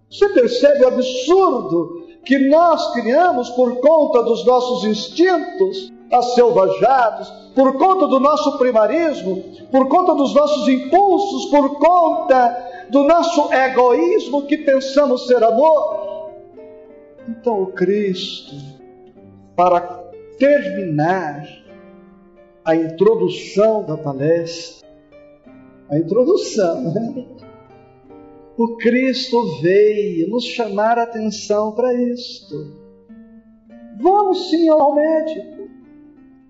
[0.09, 8.07] Você percebe o absurdo que nós criamos por conta dos nossos instintos asselvajados, por conta
[8.07, 15.27] do nosso primarismo, por conta dos nossos impulsos, por conta do nosso egoísmo que pensamos
[15.27, 16.31] ser amor.
[17.27, 18.55] Então, o Cristo,
[19.55, 19.81] para
[20.37, 21.47] terminar
[22.65, 24.87] a introdução da palestra,
[25.89, 27.25] a introdução, né?
[28.59, 32.75] O Cristo veio nos chamar a atenção para isto.
[34.01, 35.69] Vamos sim ao médico.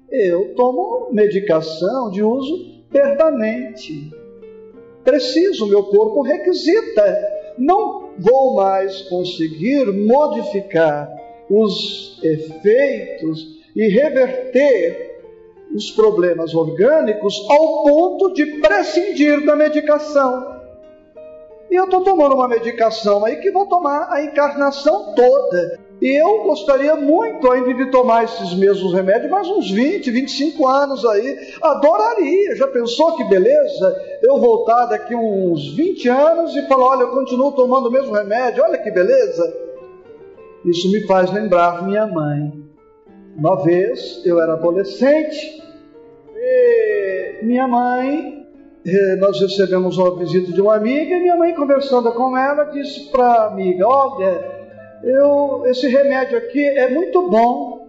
[0.10, 4.10] eu tomo medicação de uso permanente.
[5.04, 7.16] Preciso, meu corpo requisita.
[7.60, 11.16] Não vou mais conseguir modificar
[11.48, 15.22] os efeitos e reverter
[15.76, 20.59] os problemas orgânicos ao ponto de prescindir da medicação.
[21.70, 25.80] E eu estou tomando uma medicação aí que vou tomar a encarnação toda.
[26.02, 31.06] E eu gostaria muito ainda de tomar esses mesmos remédios, mais uns 20, 25 anos
[31.06, 31.38] aí.
[31.62, 32.56] Adoraria.
[32.56, 33.96] Já pensou que beleza?
[34.24, 38.64] Eu voltar daqui uns 20 anos e falar: olha, eu continuo tomando o mesmo remédio,
[38.64, 39.54] olha que beleza.
[40.66, 42.52] Isso me faz lembrar minha mãe.
[43.38, 45.62] Uma vez eu era adolescente
[46.36, 48.39] e minha mãe,
[49.20, 53.26] nós recebemos uma visita de uma amiga e minha mãe, conversando com ela, disse para
[53.26, 54.60] a amiga: Olha
[55.04, 57.88] eu, esse remédio aqui é muito bom.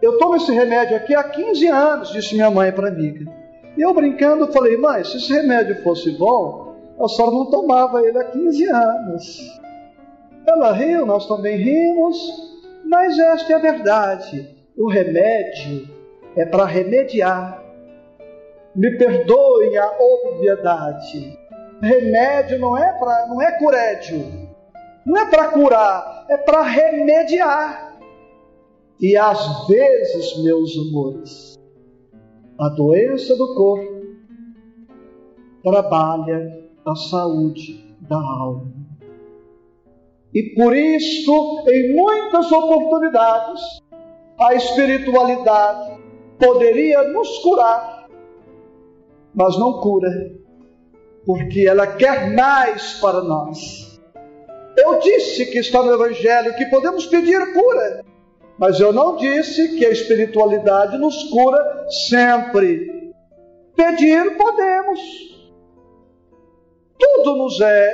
[0.00, 3.30] Eu tomo esse remédio aqui há 15 anos, disse minha mãe para a amiga.
[3.76, 8.18] E eu brincando falei, mãe, se esse remédio fosse bom, a senhora não tomava ele
[8.18, 9.60] há 15 anos.
[10.46, 12.16] Ela riu, nós também rimos,
[12.84, 14.48] mas esta é a verdade.
[14.76, 15.88] O remédio
[16.34, 17.62] é para remediar.
[18.74, 21.38] Me perdoem a obviedade.
[21.82, 24.48] Remédio não é para, não é curédio.
[25.04, 27.98] Não é para curar, é para remediar.
[29.00, 31.58] E às vezes, meus amores,
[32.58, 34.00] a doença do corpo
[35.62, 38.70] trabalha a saúde da alma.
[40.34, 43.60] E por isso, em muitas oportunidades,
[44.38, 46.00] a espiritualidade
[46.38, 47.99] poderia nos curar,
[49.34, 50.32] mas não cura,
[51.24, 53.90] porque ela quer mais para nós
[54.76, 58.04] eu disse que está no Evangelho que podemos pedir cura,
[58.58, 63.12] mas eu não disse que a espiritualidade nos cura sempre.
[63.74, 65.00] Pedir podemos.
[66.98, 67.90] Tudo nos é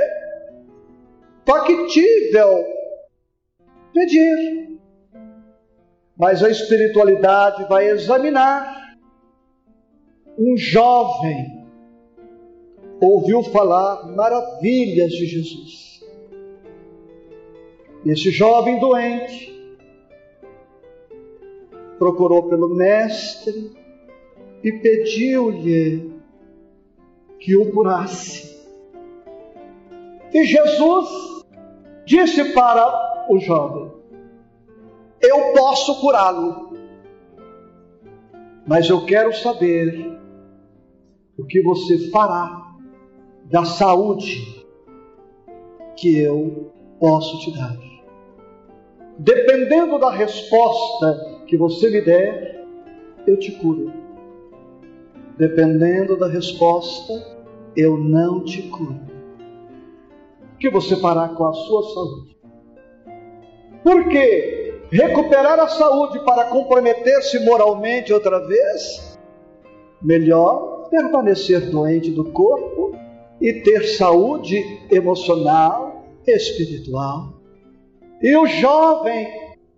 [1.47, 2.64] factível
[3.93, 4.78] pedir.
[6.16, 8.86] Mas a espiritualidade vai examinar.
[10.39, 11.64] Um jovem
[13.01, 15.87] ouviu falar maravilhas de Jesus
[18.07, 19.53] esse jovem doente
[21.99, 23.72] procurou pelo Mestre
[24.62, 26.12] e pediu-lhe
[27.41, 28.64] que o curasse.
[30.32, 31.45] E Jesus
[32.05, 33.91] disse para o jovem:
[35.20, 36.78] Eu posso curá-lo,
[38.64, 40.16] mas eu quero saber
[41.39, 42.74] o que você fará
[43.45, 44.64] da saúde
[45.97, 47.76] que eu posso te dar.
[49.18, 52.64] Dependendo da resposta que você me der,
[53.26, 53.93] eu te curo.
[55.39, 57.12] Dependendo da resposta,
[57.76, 59.01] eu não te curo.
[60.55, 62.37] O que você fará com a sua saúde?
[63.82, 69.18] Porque recuperar a saúde para comprometer-se moralmente outra vez,
[70.03, 72.97] melhor permanecer doente do corpo
[73.41, 77.34] e ter saúde emocional, espiritual.
[78.22, 79.28] E o jovem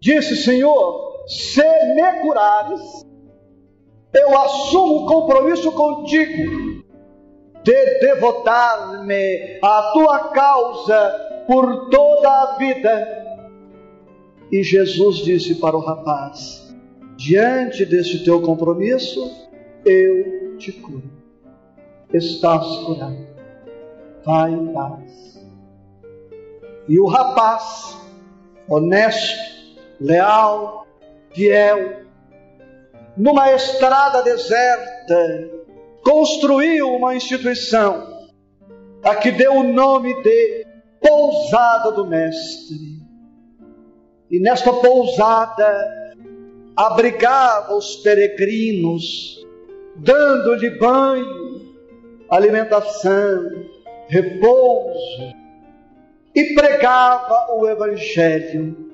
[0.00, 1.62] disse: Senhor, se
[1.94, 3.06] me curares,
[4.14, 6.82] eu assumo um compromisso contigo
[7.62, 13.18] de devotar-me à tua causa por toda a vida.
[14.50, 16.74] E Jesus disse para o rapaz:
[17.16, 19.48] Diante deste teu compromisso,
[19.84, 21.10] eu te curo.
[22.12, 23.26] Estás curado.
[24.24, 25.46] Vai em paz.
[26.88, 27.96] E o rapaz
[28.68, 29.38] honesto,
[30.00, 30.86] leal,
[31.32, 32.02] fiel,
[33.16, 35.50] numa estrada deserta,
[36.04, 38.28] construiu uma instituição
[39.02, 40.66] a que deu o nome de
[41.00, 42.98] Pousada do Mestre.
[44.30, 46.14] E nesta pousada
[46.76, 49.37] abrigava os peregrinos,
[49.98, 51.74] dando-lhe banho,
[52.30, 53.50] alimentação,
[54.08, 55.34] repouso,
[56.34, 58.88] e pregava o Evangelho.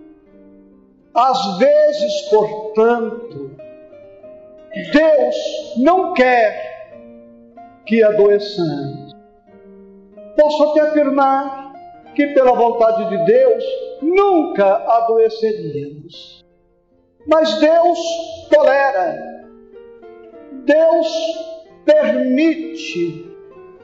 [1.15, 3.57] Às vezes, portanto,
[4.93, 5.37] Deus
[5.77, 6.75] não quer
[7.87, 9.15] que adoeçamos.
[10.37, 11.73] Posso até afirmar
[12.15, 13.65] que, pela vontade de Deus,
[14.03, 16.45] nunca adoeceríamos.
[17.27, 17.99] Mas Deus
[18.51, 19.43] tolera,
[20.65, 21.09] Deus
[21.85, 23.37] permite,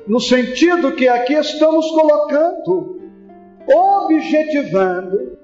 [0.07, 3.01] no sentido que aqui estamos colocando,
[3.67, 5.39] objetivando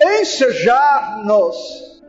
[0.00, 2.02] ensejar-nos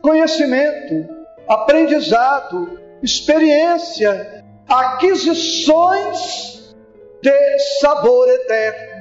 [0.00, 1.08] conhecimento,
[1.48, 6.74] aprendizado, experiência, aquisições
[7.22, 8.96] de sabor eterno.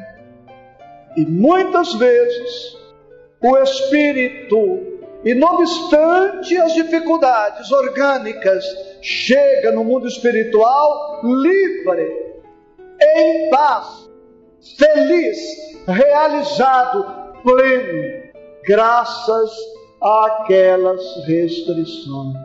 [1.17, 2.77] E muitas vezes
[3.41, 4.94] o Espírito
[5.25, 8.63] e não obstante as dificuldades orgânicas,
[9.01, 12.35] chega no mundo espiritual livre,
[13.17, 14.07] em paz,
[14.77, 15.37] feliz,
[15.87, 17.05] realizado,
[17.41, 18.23] pleno,
[18.67, 19.51] graças
[19.99, 22.37] àquelas restrições.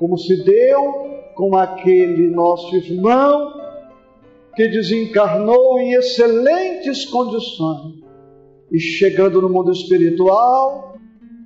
[0.00, 3.60] Como se deu com aquele nosso irmão
[4.56, 8.02] que desencarnou em excelentes condições
[8.72, 10.91] e chegando no mundo espiritual,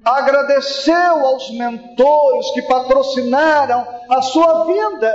[0.07, 5.13] agradeceu aos mentores que patrocinaram a sua vinda.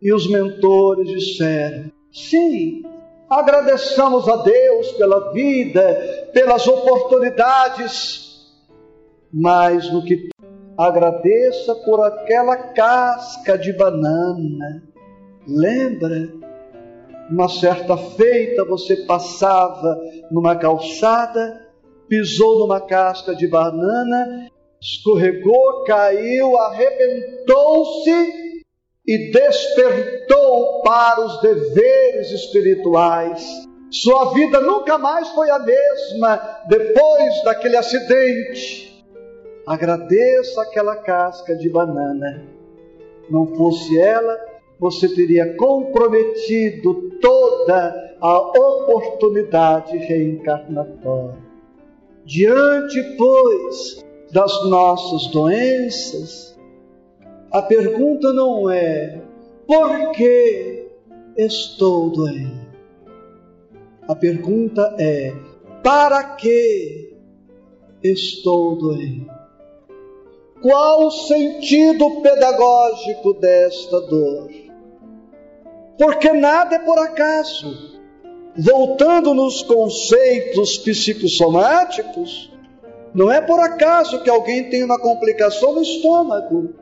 [0.00, 2.82] E os mentores disseram: sim,
[3.28, 8.50] agradeçamos a Deus pela vida, pelas oportunidades,
[9.30, 10.30] mas no que
[10.78, 14.82] agradeça por aquela casca de banana.
[15.46, 16.40] Lembra?
[17.30, 19.98] Uma certa feita você passava
[20.30, 21.61] numa calçada
[22.12, 24.46] pisou numa casca de banana,
[24.78, 28.54] escorregou, caiu, arrebentou-se
[29.08, 33.42] e despertou para os deveres espirituais.
[33.90, 36.36] Sua vida nunca mais foi a mesma
[36.68, 39.02] depois daquele acidente.
[39.66, 42.46] Agradeça aquela casca de banana.
[43.30, 44.38] Não fosse ela,
[44.78, 51.51] você teria comprometido toda a oportunidade reencarnatória.
[52.24, 56.56] Diante, pois, das nossas doenças,
[57.50, 59.20] a pergunta não é
[59.66, 60.88] por que
[61.36, 62.62] estou doente.
[64.08, 65.34] A pergunta é
[65.82, 67.12] para que
[68.02, 69.26] estou doente?
[70.62, 74.48] Qual o sentido pedagógico desta dor?
[75.98, 78.00] Porque nada é por acaso
[78.56, 82.52] voltando nos conceitos psicossomáticos,
[83.14, 86.74] não é por acaso que alguém tem uma complicação no estômago,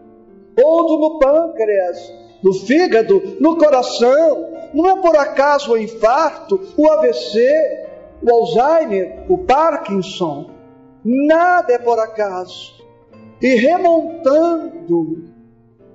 [0.57, 2.13] ou no pâncreas,
[2.43, 4.49] no fígado, no coração.
[4.73, 7.89] Não é por acaso o infarto, o AVC,
[8.23, 10.51] o Alzheimer, o Parkinson.
[11.05, 12.81] Nada é por acaso.
[13.41, 15.25] E remontando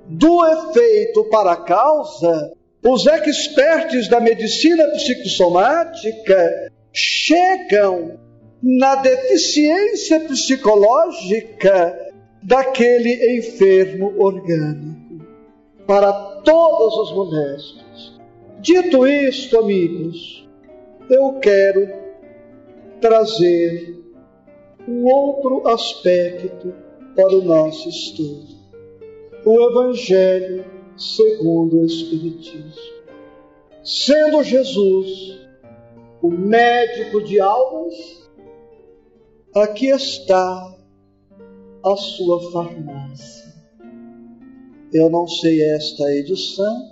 [0.07, 2.51] do efeito para a causa,
[2.87, 8.19] os expertos da medicina psicossomática chegam
[8.61, 11.99] na deficiência psicológica
[12.43, 15.25] daquele enfermo orgânico,
[15.87, 16.13] para
[16.43, 18.19] todas as moléstias.
[18.59, 20.47] Dito isto, amigos,
[21.09, 21.89] eu quero
[23.01, 23.99] trazer
[24.87, 26.71] um outro aspecto
[27.15, 28.55] para o nosso estudo.
[29.43, 32.95] O Evangelho segundo o Espiritismo.
[33.83, 35.39] Sendo Jesus
[36.21, 37.93] o médico de almas,
[39.53, 40.75] aqui está
[41.83, 43.53] a sua farmácia.
[44.91, 46.91] Eu não sei esta edição,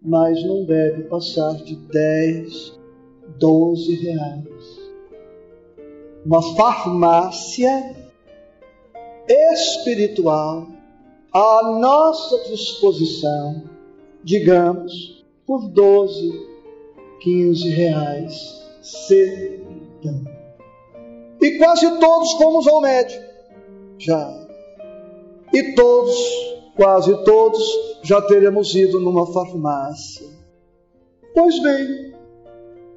[0.00, 2.78] mas não deve passar de 10,
[3.38, 4.92] 12 reais.
[6.24, 7.96] Uma farmácia
[9.28, 10.73] espiritual
[11.34, 13.64] à nossa disposição,
[14.22, 16.48] digamos, por 12,
[17.20, 18.62] 15 reais.
[18.80, 20.24] Sedão.
[21.42, 23.24] E quase todos fomos ao médico.
[23.98, 24.46] Já.
[25.52, 26.14] E todos,
[26.76, 27.62] quase todos,
[28.02, 30.28] já teremos ido numa farmácia.
[31.34, 32.14] Pois bem,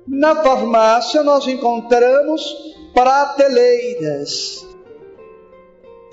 [0.08, 4.68] na farmácia nós encontramos prateleiras.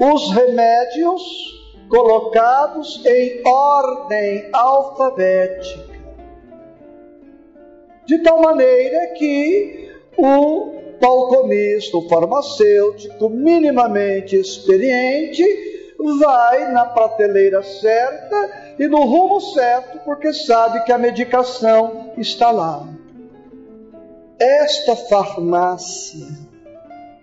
[0.00, 5.94] Os remédios colocados em ordem alfabética,
[8.06, 15.44] de tal maneira que o balconista, o farmacêutico minimamente experiente,
[16.18, 22.86] vai na prateleira certa e no rumo certo, porque sabe que a medicação está lá.
[24.38, 26.26] Esta farmácia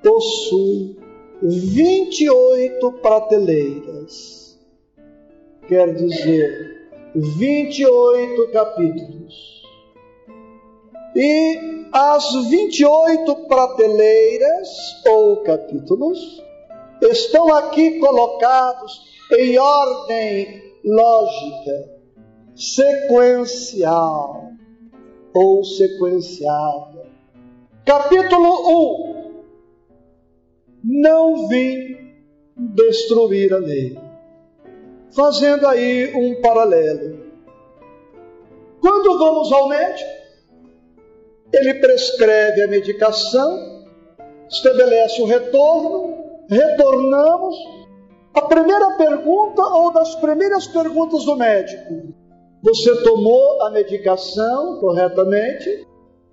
[0.02, 0.98] possui
[1.44, 4.41] 28 prateleiras
[5.72, 9.64] quer dizer 28 capítulos.
[11.16, 14.68] E as 28 prateleiras
[15.08, 16.44] ou capítulos
[17.02, 19.02] estão aqui colocados
[19.32, 21.90] em ordem lógica,
[22.54, 24.52] sequencial
[25.34, 27.10] ou sequenciada.
[27.86, 29.44] Capítulo 1:
[30.84, 31.98] Não vim
[32.58, 34.11] destruir a lei.
[35.16, 37.32] Fazendo aí um paralelo.
[38.80, 40.10] Quando vamos ao médico,
[41.54, 43.86] ele prescreve a medicação,
[44.50, 46.16] estabelece o retorno,
[46.50, 47.56] retornamos.
[48.34, 52.14] A primeira pergunta ou das primeiras perguntas do médico:
[52.64, 55.88] Você tomou a medicação corretamente?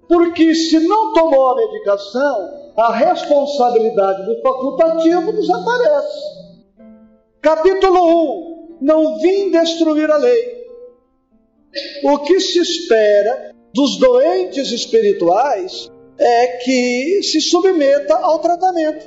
[0.06, 6.38] Porque se não tomou a medicação, a responsabilidade do facultativo desaparece.
[7.42, 10.66] Capítulo 1: Não vim destruir a lei.
[12.04, 19.06] O que se espera dos doentes espirituais é que se submeta ao tratamento.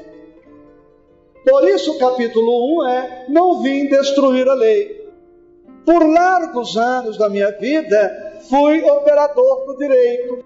[1.43, 5.01] Por isso, o capítulo 1 é: Não vim destruir a lei.
[5.85, 10.45] Por largos anos da minha vida, fui operador do direito.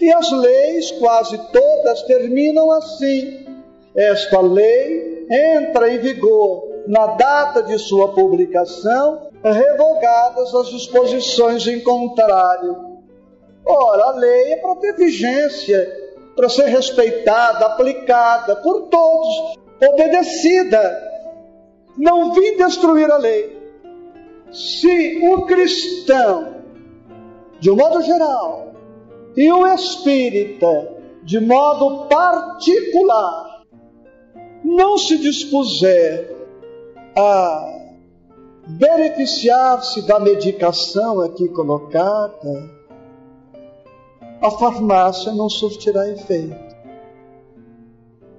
[0.00, 3.46] E as leis, quase todas, terminam assim.
[3.94, 12.92] Esta lei entra em vigor na data de sua publicação, revogadas as disposições em contrário.
[13.64, 16.02] Ora, a lei é para ter vigência,
[16.34, 21.10] para ser respeitada, aplicada por todos, obedecida.
[21.96, 23.60] Não vim destruir a lei.
[24.50, 26.56] Se o cristão,
[27.60, 28.72] de um modo geral,
[29.36, 30.90] e o espírita,
[31.22, 33.62] de modo particular,
[34.64, 36.31] não se dispuser
[37.16, 37.82] a
[38.66, 42.70] beneficiar-se da medicação aqui colocada,
[44.40, 46.72] a farmácia não surtirá efeito.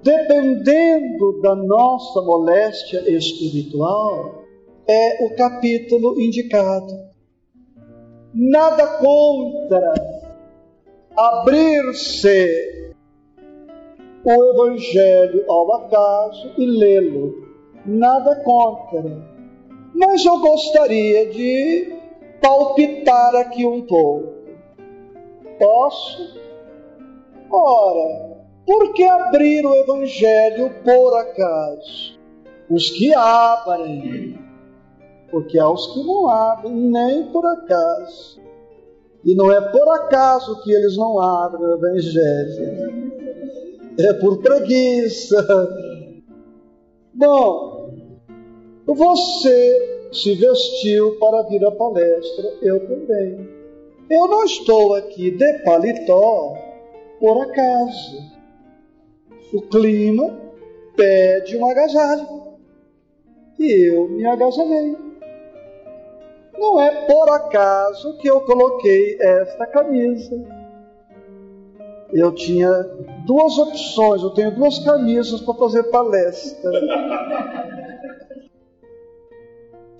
[0.02, 4.44] Dependendo da nossa moléstia espiritual,
[4.86, 7.04] é o capítulo indicado.
[8.34, 9.94] Nada contra
[11.16, 12.84] abrir-se
[14.24, 17.43] o Evangelho ao acaso e lê-lo
[17.86, 19.02] nada contra.
[19.94, 21.92] Mas eu gostaria de
[22.40, 24.32] palpitar aqui um pouco.
[25.58, 26.40] Posso?
[27.50, 28.34] Ora,
[28.66, 32.18] por que abrir o Evangelho por acaso?
[32.68, 34.38] Os que abrem,
[35.30, 38.42] porque há os que não abrem nem por acaso.
[39.24, 43.12] E não é por acaso que eles não abrem o Evangelho,
[43.98, 45.46] é por preguiça.
[47.14, 47.73] Bom,
[48.86, 53.48] você se vestiu para vir à palestra, eu também.
[54.10, 56.54] Eu não estou aqui de paletó
[57.18, 58.34] por acaso.
[59.52, 60.38] O clima
[60.96, 62.44] pede um agasalho
[63.58, 64.96] e eu me agasalhei.
[66.58, 70.40] Não é por acaso que eu coloquei esta camisa.
[72.12, 72.70] Eu tinha
[73.26, 76.70] duas opções, eu tenho duas camisas para fazer palestra.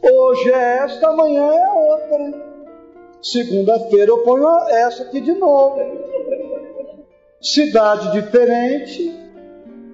[0.07, 2.55] Hoje é esta, amanhã é outra.
[3.22, 5.80] Segunda-feira eu ponho essa aqui de novo.
[7.40, 9.18] Cidade diferente,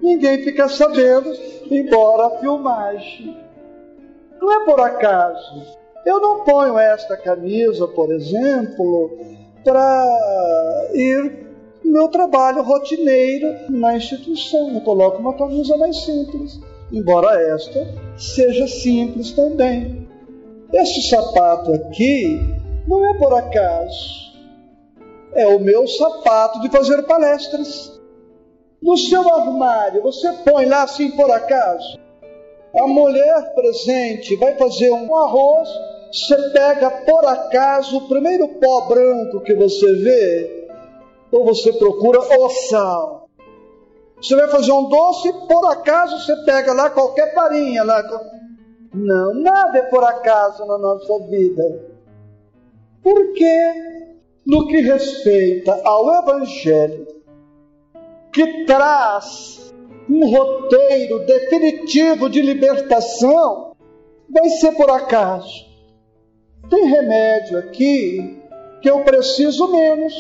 [0.03, 1.33] ninguém fica sabendo,
[1.71, 3.37] embora a filmagem.
[4.41, 5.79] Não é por acaso.
[6.05, 9.17] Eu não ponho esta camisa, por exemplo,
[9.63, 11.47] para ir
[11.85, 14.75] no meu trabalho rotineiro na instituição.
[14.75, 16.59] Eu coloco uma camisa mais simples,
[16.91, 17.87] embora esta
[18.17, 20.00] seja simples também.
[20.73, 22.39] Este sapato aqui
[22.87, 24.31] não é por acaso.
[25.35, 28.01] É o meu sapato de fazer palestras.
[28.81, 31.99] No seu armário, você põe lá assim por acaso.
[32.75, 35.69] A mulher presente vai fazer um arroz,
[36.13, 40.69] você pega por acaso o primeiro pó branco que você vê,
[41.33, 43.29] ou você procura o sal.
[44.23, 48.03] Você vai fazer um doce, por acaso você pega lá qualquer farinha lá,
[48.93, 51.91] não, nada é por acaso na nossa vida.
[53.03, 53.73] Porque,
[54.45, 57.07] no que respeita ao Evangelho,
[58.33, 59.73] que traz
[60.09, 63.77] um roteiro definitivo de libertação,
[64.29, 65.71] vai ser por acaso.
[66.69, 68.43] Tem remédio aqui
[68.83, 70.15] que eu preciso menos.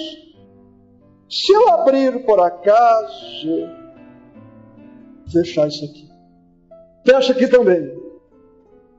[1.28, 3.68] Se eu abrir por acaso,
[5.32, 6.08] fechar isso aqui.
[7.04, 8.09] Fecha aqui também.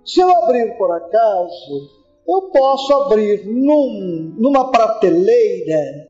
[0.04, 1.90] Se eu abrir por acaso,
[2.28, 6.10] eu posso abrir num, numa prateleira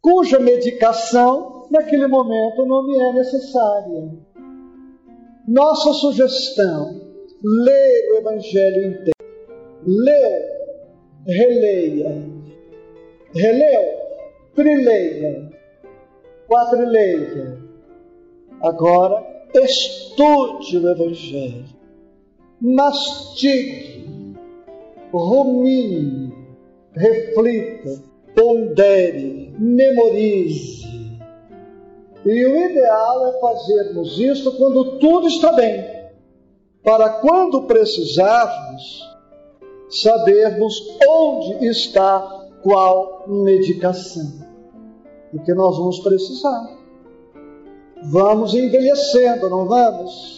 [0.00, 4.10] cuja medicação naquele momento não me é necessária.
[5.46, 7.00] Nossa sugestão:
[7.42, 9.12] ler o Evangelho inteiro.
[9.84, 10.42] Leu,
[11.26, 12.22] releia.
[13.34, 13.82] Releu,
[14.54, 15.50] trileia.
[16.48, 17.58] Quadrileia.
[18.62, 19.24] Agora,
[19.54, 21.77] estude o Evangelho
[22.60, 24.36] mastigue,
[25.12, 26.32] rumine,
[26.92, 28.02] reflita,
[28.34, 30.86] pondere, memorize.
[32.24, 35.84] E o ideal é fazermos isso quando tudo está bem,
[36.82, 39.08] para quando precisarmos,
[39.88, 44.46] sabermos onde está qual medicação.
[45.30, 46.76] Porque nós vamos precisar.
[48.04, 50.37] Vamos envelhecendo, não vamos?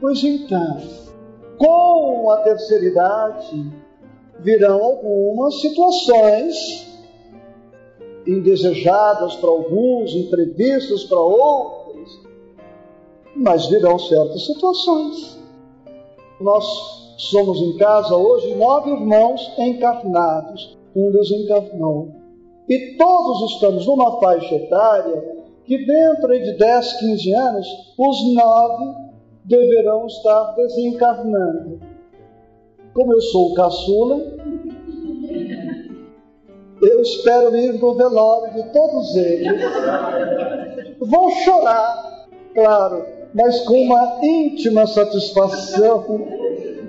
[0.00, 0.80] Pois então,
[1.58, 3.72] com a terceira idade,
[4.38, 6.86] virão algumas situações
[8.24, 12.20] indesejadas para alguns, imprevistas para outros,
[13.34, 15.38] mas virão certas situações.
[16.40, 16.64] Nós
[17.16, 22.12] somos em casa hoje nove irmãos encarnados, um desencarnou.
[22.68, 27.66] E todos estamos numa faixa etária que dentro de 10, 15 anos,
[27.98, 29.07] os nove
[29.48, 31.80] deverão estar desencarnando.
[32.92, 34.20] Como eu sou o caçula,
[36.82, 39.62] eu espero ir no velório de todos eles.
[41.00, 46.04] Vou chorar, claro, mas com uma íntima satisfação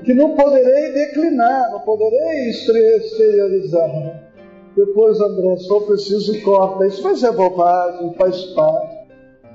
[0.03, 4.29] que não poderei declinar, não poderei exteriorizar.
[4.75, 8.99] Depois, André, só preciso corta isso, mas é bobagem, faz parte.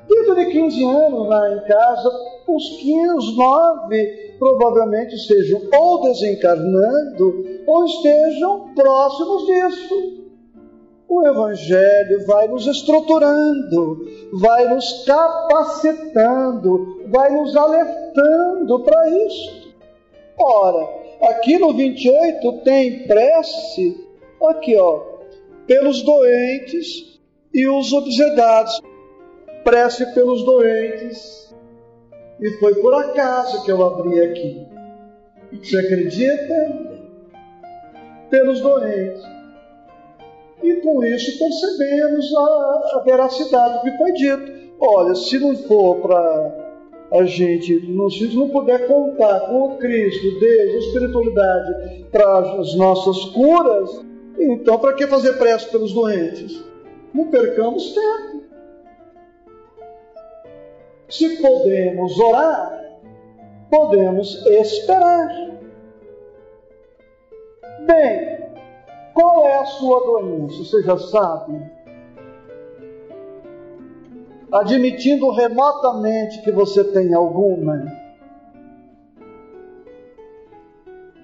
[0.09, 2.11] Dentro de 15 anos lá em casa,
[2.47, 10.25] os 15, os 9 provavelmente estejam ou desencarnando ou estejam próximos disso.
[11.09, 19.75] O Evangelho vai nos estruturando, vai nos capacitando, vai nos alertando para isso.
[20.39, 20.89] Ora,
[21.31, 24.05] aqui no 28 tem prece,
[24.43, 25.01] aqui ó,
[25.67, 27.21] pelos doentes
[27.53, 28.81] e os obsedados.
[29.63, 31.44] Prece pelos doentes.
[32.41, 34.67] E foi por acaso que eu abri aqui.
[35.53, 36.95] Você acredita?
[38.31, 39.35] Pelos doentes
[40.65, 44.75] e com isso percebemos a, a veracidade do que foi dito.
[44.81, 46.65] Olha, se não for para
[47.13, 52.75] a gente, não, se não puder contar com o Cristo, Deus, a espiritualidade para as
[52.77, 54.05] nossas curas,
[54.39, 56.65] então para que fazer prece pelos doentes?
[57.13, 58.44] Não percamos tempo.
[61.09, 62.99] Se podemos orar,
[63.71, 65.29] podemos esperar.
[67.87, 68.39] Bem,
[69.13, 70.65] qual é a sua doença?
[70.65, 71.61] Você já sabe?
[74.51, 77.85] Admitindo remotamente que você tem alguma,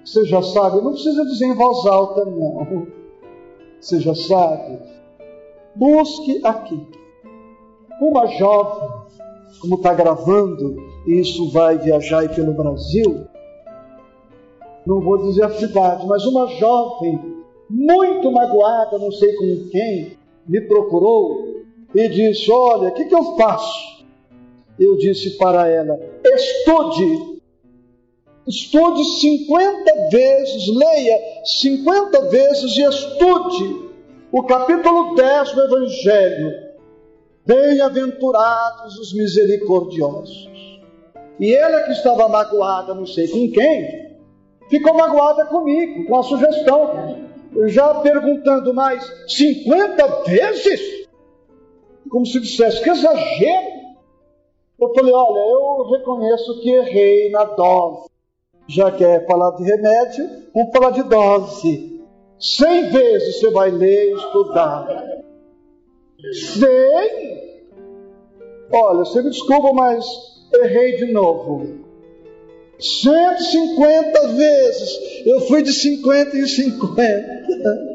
[0.03, 2.87] você já sabe, não precisa dizer em voz alta, não.
[3.79, 4.79] Você já sabe.
[5.75, 6.85] Busque aqui.
[8.01, 9.00] Uma jovem,
[9.61, 13.25] como está gravando, e isso vai viajar pelo Brasil,
[14.85, 17.19] não vou dizer a cidade, mas uma jovem
[17.69, 23.37] muito magoada, não sei com quem, me procurou e disse: Olha, o que, que eu
[23.37, 24.05] faço?
[24.79, 27.31] Eu disse para ela: Estude.
[28.47, 33.91] Estude 50 vezes, leia 50 vezes e estude
[34.31, 36.70] o capítulo 10 do Evangelho.
[37.45, 40.49] Bem-aventurados os misericordiosos.
[41.39, 44.17] E ela que estava magoada, não sei com quem,
[44.69, 47.31] ficou magoada comigo, com a sugestão
[47.67, 51.07] já perguntando mais 50 vezes?
[52.09, 53.81] Como se dissesse, que exagero!
[54.79, 58.09] Eu falei, olha, eu reconheço que errei na dose.
[58.67, 62.01] Já que é falar de remédio, vamos falar de dose.
[62.39, 64.87] Cem vezes você vai ler e estudar.
[66.33, 67.41] Cem?
[68.71, 70.05] Olha, você me desculpa, mas
[70.53, 71.81] errei de novo.
[72.79, 75.25] 150 vezes.
[75.25, 77.91] Eu fui de 50 em 50.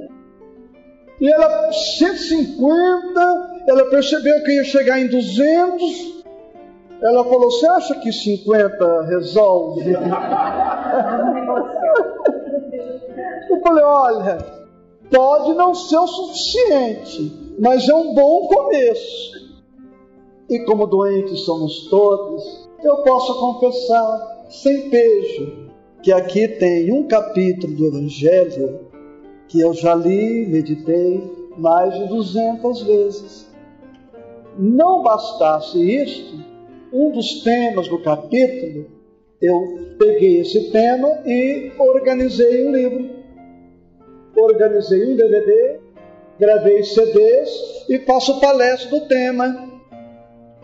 [1.21, 6.25] E ela, 150, ela percebeu que ia chegar em 200.
[7.03, 9.93] Ela falou: Você acha que 50 resolve?
[13.49, 14.39] Eu falei: Olha,
[15.11, 19.47] pode não ser o suficiente, mas é um bom começo.
[20.49, 25.71] E como doentes somos todos, eu posso confessar sem pejo,
[26.03, 28.87] que aqui tem um capítulo do Evangelho
[29.49, 31.23] que eu já li, meditei
[31.59, 33.47] mais de 200 vezes.
[34.59, 36.45] Não bastasse isto,
[36.93, 38.87] um dos temas do capítulo,
[39.41, 43.17] eu peguei esse tema e organizei um livro.
[44.35, 45.76] Organizei um DVD,
[46.39, 49.71] gravei CDs e faço palestra do tema.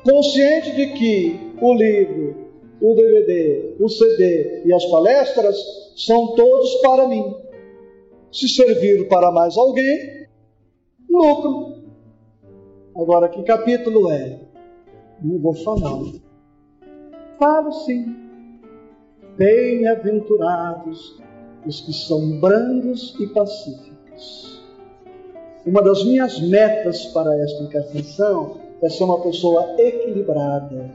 [0.04, 2.42] Consciente de que o livro
[2.82, 5.56] o DVD, o CD e as palestras
[5.96, 7.32] são todos para mim.
[8.32, 10.26] Se servir para mais alguém,
[11.08, 11.80] lucro.
[12.96, 14.40] Agora, que capítulo é?
[15.22, 16.02] Não vou falar.
[17.38, 18.16] Falo sim.
[19.36, 21.22] Bem-aventurados
[21.64, 24.51] os que são brandos e pacíficos.
[25.64, 30.90] Uma das minhas metas para esta encarnação é ser uma pessoa equilibrada,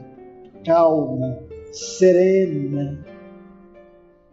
[0.64, 1.38] calma,
[1.72, 3.02] serena.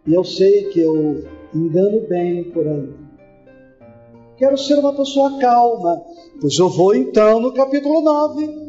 [0.06, 2.94] E eu sei que eu engano bem por aí.
[4.36, 6.04] Quero ser uma pessoa calma,
[6.38, 8.66] pois eu vou então no capítulo 9.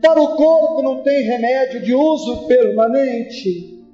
[0.00, 3.84] Para o corpo não tem remédio de uso permanente,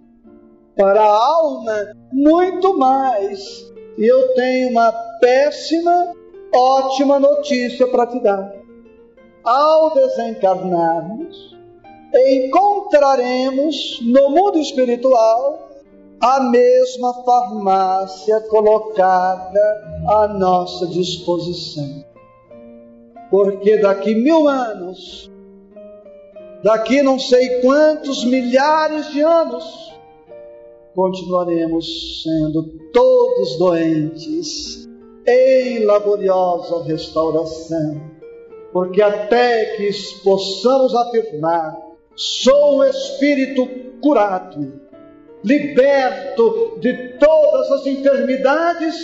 [0.77, 3.73] para a alma, muito mais.
[3.99, 6.15] E eu tenho uma péssima,
[6.55, 8.53] ótima notícia para te dar.
[9.45, 11.57] Ao desencarnarmos,
[12.15, 15.69] encontraremos no mundo espiritual
[16.21, 22.05] a mesma farmácia colocada à nossa disposição.
[23.31, 25.31] Porque daqui mil anos,
[26.63, 29.93] daqui não sei quantos milhares de anos,
[30.95, 32.63] continuaremos sendo
[32.93, 34.89] todos doentes
[35.27, 38.01] em laboriosa restauração,
[38.73, 39.91] porque até que
[40.23, 41.77] possamos afirmar,
[42.15, 43.67] sou o espírito
[44.01, 44.81] curado,
[45.43, 48.97] liberto de todas as enfermidades,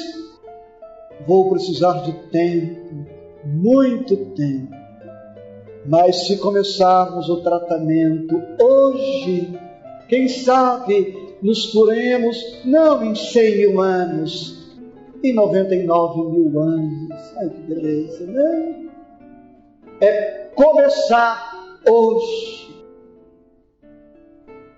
[1.26, 3.06] vou precisar de tempo,
[3.44, 4.80] muito tempo.
[5.86, 9.58] Mas se começarmos o tratamento hoje,
[10.08, 14.59] quem sabe nos curemos não em 100 mil anos,
[15.22, 17.36] em 99 mil anos.
[17.36, 18.90] Ai que beleza, né?
[20.00, 21.50] É começar
[21.88, 22.74] hoje,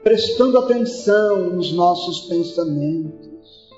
[0.03, 3.71] prestando atenção nos nossos pensamentos,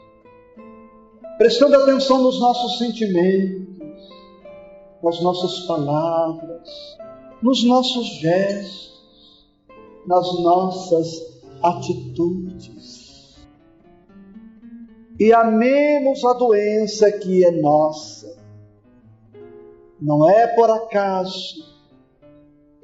[1.38, 3.64] prestando atenção nos nossos sentimentos,
[5.02, 6.96] nas nossas palavras,
[7.42, 8.94] nos nossos gestos,
[10.06, 12.93] nas nossas atitudes.
[15.24, 18.36] E amemos a doença que é nossa.
[19.98, 21.64] Não é por acaso.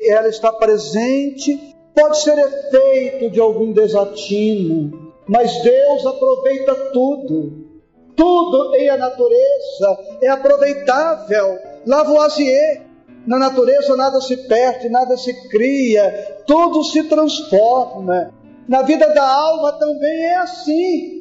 [0.00, 7.68] Ela está presente, pode ser efeito de algum desatino, mas Deus aproveita tudo.
[8.16, 11.58] Tudo em a natureza é aproveitável.
[11.86, 12.86] Lavoisier,
[13.26, 18.32] na natureza nada se perde, nada se cria, tudo se transforma.
[18.66, 21.19] Na vida da alma também é assim.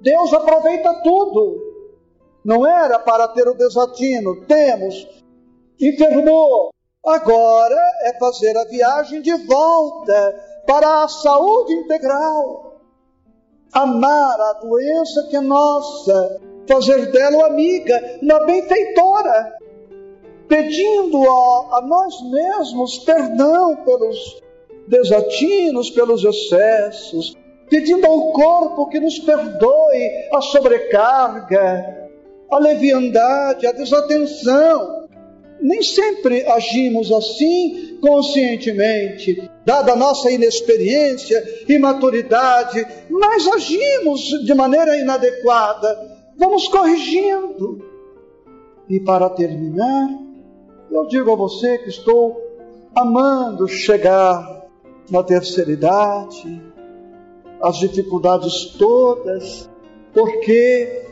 [0.00, 1.62] Deus aproveita tudo.
[2.44, 5.06] Não era para ter o desatino, temos,
[5.80, 6.70] enfermou.
[7.04, 12.80] Agora é fazer a viagem de volta para a saúde integral.
[13.72, 19.56] Amar a doença que é nossa, fazer dela amiga, uma benfeitora,
[20.48, 24.42] pedindo a, a nós mesmos perdão pelos
[24.88, 27.36] desatinos, pelos excessos,
[27.68, 32.08] pedindo ao corpo que nos perdoe a sobrecarga,
[32.50, 35.06] a leviandade, a desatenção.
[35.60, 44.96] Nem sempre agimos assim conscientemente, dada a nossa inexperiência e maturidade, mas agimos de maneira
[44.98, 46.16] inadequada.
[46.36, 47.82] Vamos corrigindo.
[48.88, 50.08] E para terminar,
[50.90, 52.40] eu digo a você que estou
[52.94, 54.64] amando chegar
[55.10, 56.62] na terceira idade,
[57.62, 59.68] as dificuldades todas,
[60.12, 61.06] porque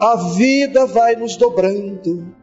[0.00, 2.34] a vida vai nos dobrando,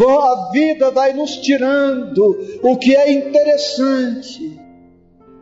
[0.00, 4.60] a vida vai nos tirando o que é interessante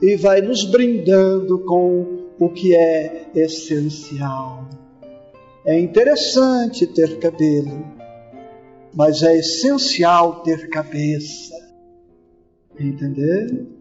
[0.02, 4.68] e vai nos brindando com o que é essencial.
[5.64, 7.84] É interessante ter cabelo,
[8.92, 11.54] mas é essencial ter cabeça.
[12.78, 13.73] Entendeu?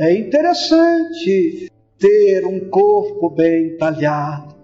[0.00, 4.54] É interessante ter um corpo bem talhado,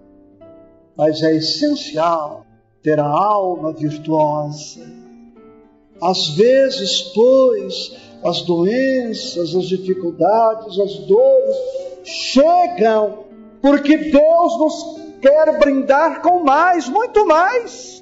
[0.95, 2.45] mas é essencial
[2.81, 4.79] ter a alma virtuosa.
[6.01, 11.55] Às vezes, pois, as doenças, as dificuldades, as dores
[12.05, 13.25] chegam
[13.61, 18.01] porque Deus nos quer brindar com mais, muito mais.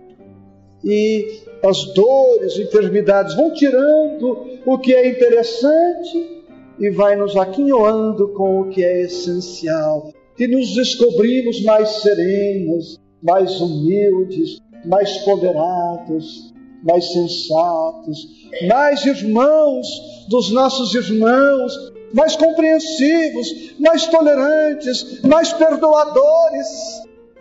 [0.84, 6.33] E as dores, enfermidades vão tirando o que é interessante
[6.80, 10.12] e vai nos aquinhoando com o que é essencial.
[10.38, 16.54] E nos descobrimos mais serenos, mais humildes, mais ponderados,
[16.84, 18.28] mais sensatos,
[18.68, 19.88] mais irmãos
[20.28, 26.68] dos nossos irmãos, mais compreensivos, mais tolerantes, mais perdoadores.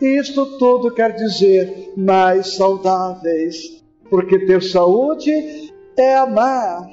[0.00, 6.88] E isto tudo quer dizer mais saudáveis, porque ter saúde é amar,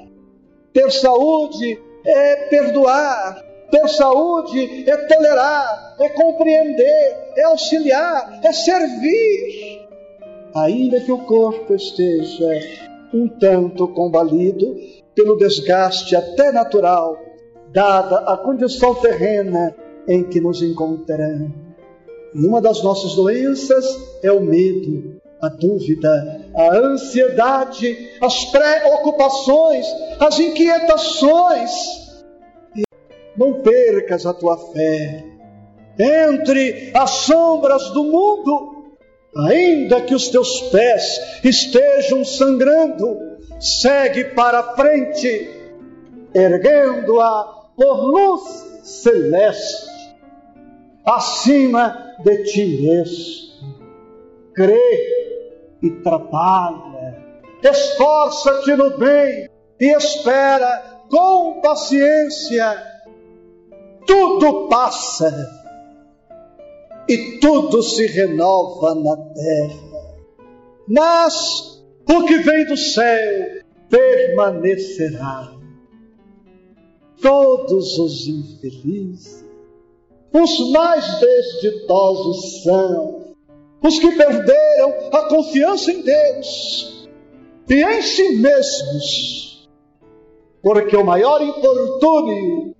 [0.72, 9.88] ter saúde é perdoar, ter saúde é tolerar, é compreender, é auxiliar, é servir.
[10.54, 12.48] Ainda que o corpo esteja
[13.14, 14.76] um tanto combalido
[15.14, 17.16] pelo desgaste até natural,
[17.72, 19.74] dada a condição terrena
[20.08, 21.50] em que nos encontramos.
[22.34, 23.84] E uma das nossas doenças
[24.22, 29.86] é o medo, a dúvida, a ansiedade, as preocupações,
[30.18, 31.70] as inquietações.
[33.36, 35.24] Não percas a tua fé.
[35.98, 38.94] Entre as sombras do mundo,
[39.48, 45.50] ainda que os teus pés estejam sangrando, segue para frente,
[46.34, 47.44] erguendo-a
[47.76, 48.42] por luz
[48.82, 49.88] celeste,
[51.04, 53.50] acima de ti mesmo.
[54.54, 55.20] Crê
[55.82, 57.16] e trabalha,
[57.62, 62.90] esforça-te no bem e espera com paciência.
[64.06, 65.60] Tudo passa
[67.08, 69.90] e tudo se renova na terra.
[70.88, 75.52] Mas o que vem do céu permanecerá.
[77.20, 79.44] Todos os infelizes,
[80.32, 83.19] os mais desditosos são
[83.82, 87.08] os que perderam a confiança em Deus
[87.68, 89.70] e em si mesmos,
[90.62, 92.74] porque o maior infortúnio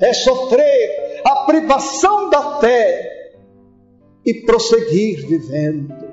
[0.00, 3.32] é sofrer a privação da fé
[4.24, 6.08] e prosseguir vivendo.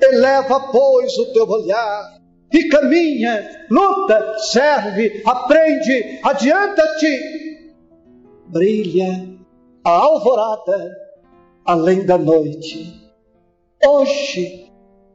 [0.00, 2.18] Eleva, pois, o teu olhar
[2.52, 7.38] e caminha, luta, serve, aprende, adianta-te.
[8.46, 9.28] Brilha
[9.84, 11.08] a alvorada
[11.64, 12.97] além da noite.
[13.84, 14.72] Hoje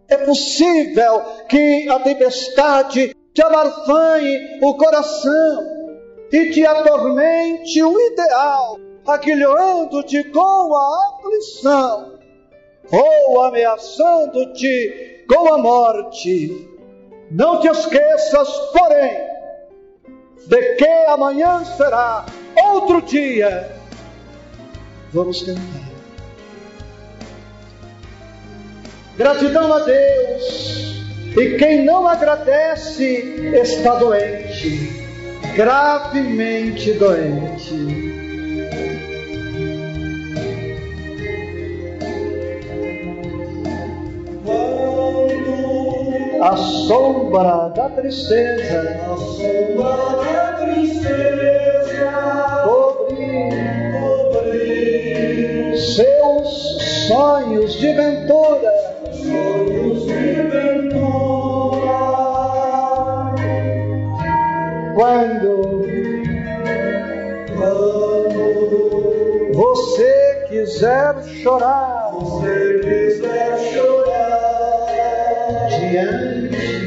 [0.07, 5.67] é possível que a tempestade te amarfanhe o coração
[6.31, 12.19] e te atormente o ideal aguilhando-te com a aflição,
[12.91, 16.69] ou ameaçando-te com a morte.
[17.31, 19.21] Não te esqueças, porém,
[20.47, 23.75] de que amanhã será outro dia.
[25.11, 25.82] Vamos cantar.
[29.17, 31.03] Gratidão a Deus.
[31.37, 35.05] E quem não agradece está doente,
[35.55, 38.13] gravemente doente.
[46.43, 52.11] a sombra da tristeza, a sombra da tristeza,
[52.65, 53.53] cobrir,
[55.77, 58.72] seus sonhos de ventura.
[64.95, 65.83] Quando
[67.57, 68.63] Quando
[69.53, 76.85] você quiser chorar você quiser chorar diante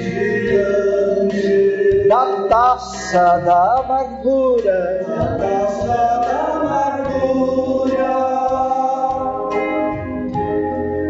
[0.48, 8.14] diante da taça da amargura, da taça da amargura,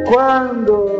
[0.09, 0.96] quando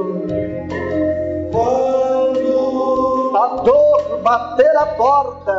[4.27, 5.53] bater a porta,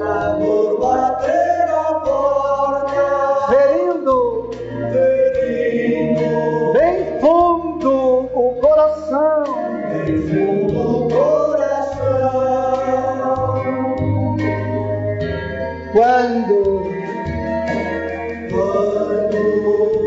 [0.00, 4.50] a dor bater a porta, ferindo
[4.92, 9.42] ferindo bem fundo o coração.
[10.06, 11.82] em fundo o coração.
[15.92, 16.62] Quando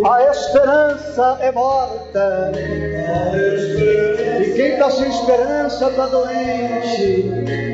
[0.10, 7.65] a esperança é morta a esperança e quem está sem esperança está doente,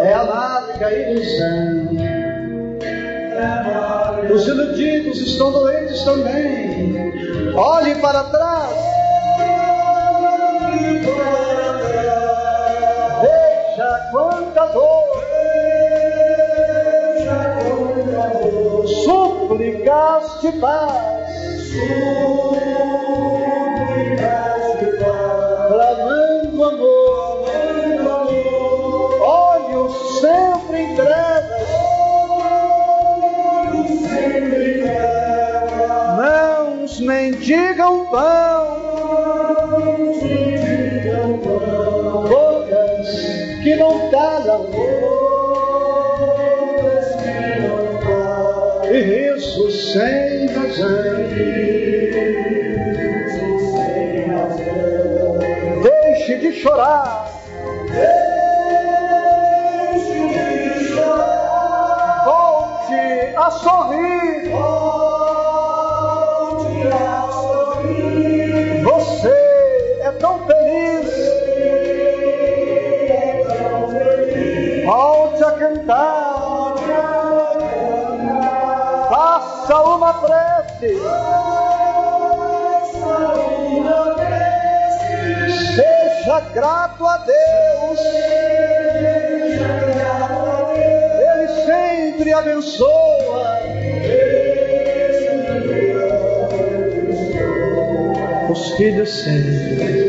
[0.00, 1.96] é amarga ilusão.
[2.82, 7.12] é amarga, Os iludidos estão doentes também.
[7.54, 8.76] Olhe para trás,
[13.22, 15.06] veja quanta dor,
[20.42, 21.26] de paz,
[23.78, 24.45] súplicas
[38.10, 38.76] pão,
[42.28, 43.08] bocas
[43.62, 44.64] que não calam,
[46.50, 47.06] bocas
[48.90, 51.16] que sem razão.
[55.82, 57.30] Deixe de chorar.
[62.24, 64.75] Volte a sorrir.
[70.18, 71.10] Tão feliz.
[74.84, 76.74] Volte a cantar.
[79.08, 80.96] Faça uma prece.
[85.74, 88.00] Seja grato a Deus.
[91.20, 92.96] Ele sempre abençoa.
[98.50, 100.05] Os filhos sempre.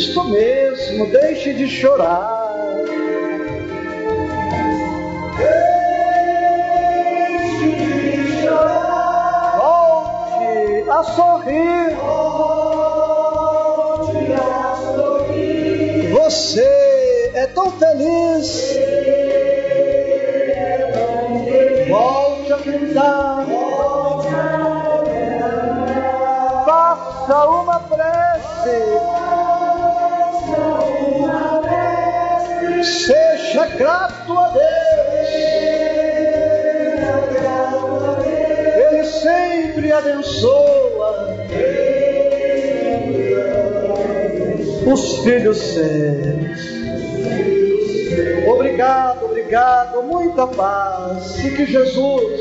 [0.00, 2.40] Isto mesmo, deixe de chorar.
[9.58, 11.98] Volte a sorrir.
[16.14, 18.69] Você é tão feliz.
[44.92, 46.80] Os filhos seus.
[48.46, 51.38] Obrigado, obrigado, muita paz.
[51.44, 52.40] E que Jesus,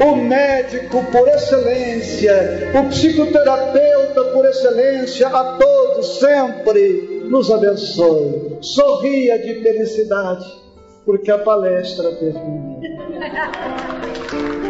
[0.00, 8.58] o médico por excelência, o psicoterapeuta por excelência, a todos sempre nos abençoe.
[8.60, 10.46] Sorria de felicidade,
[11.04, 12.80] porque a palestra termina.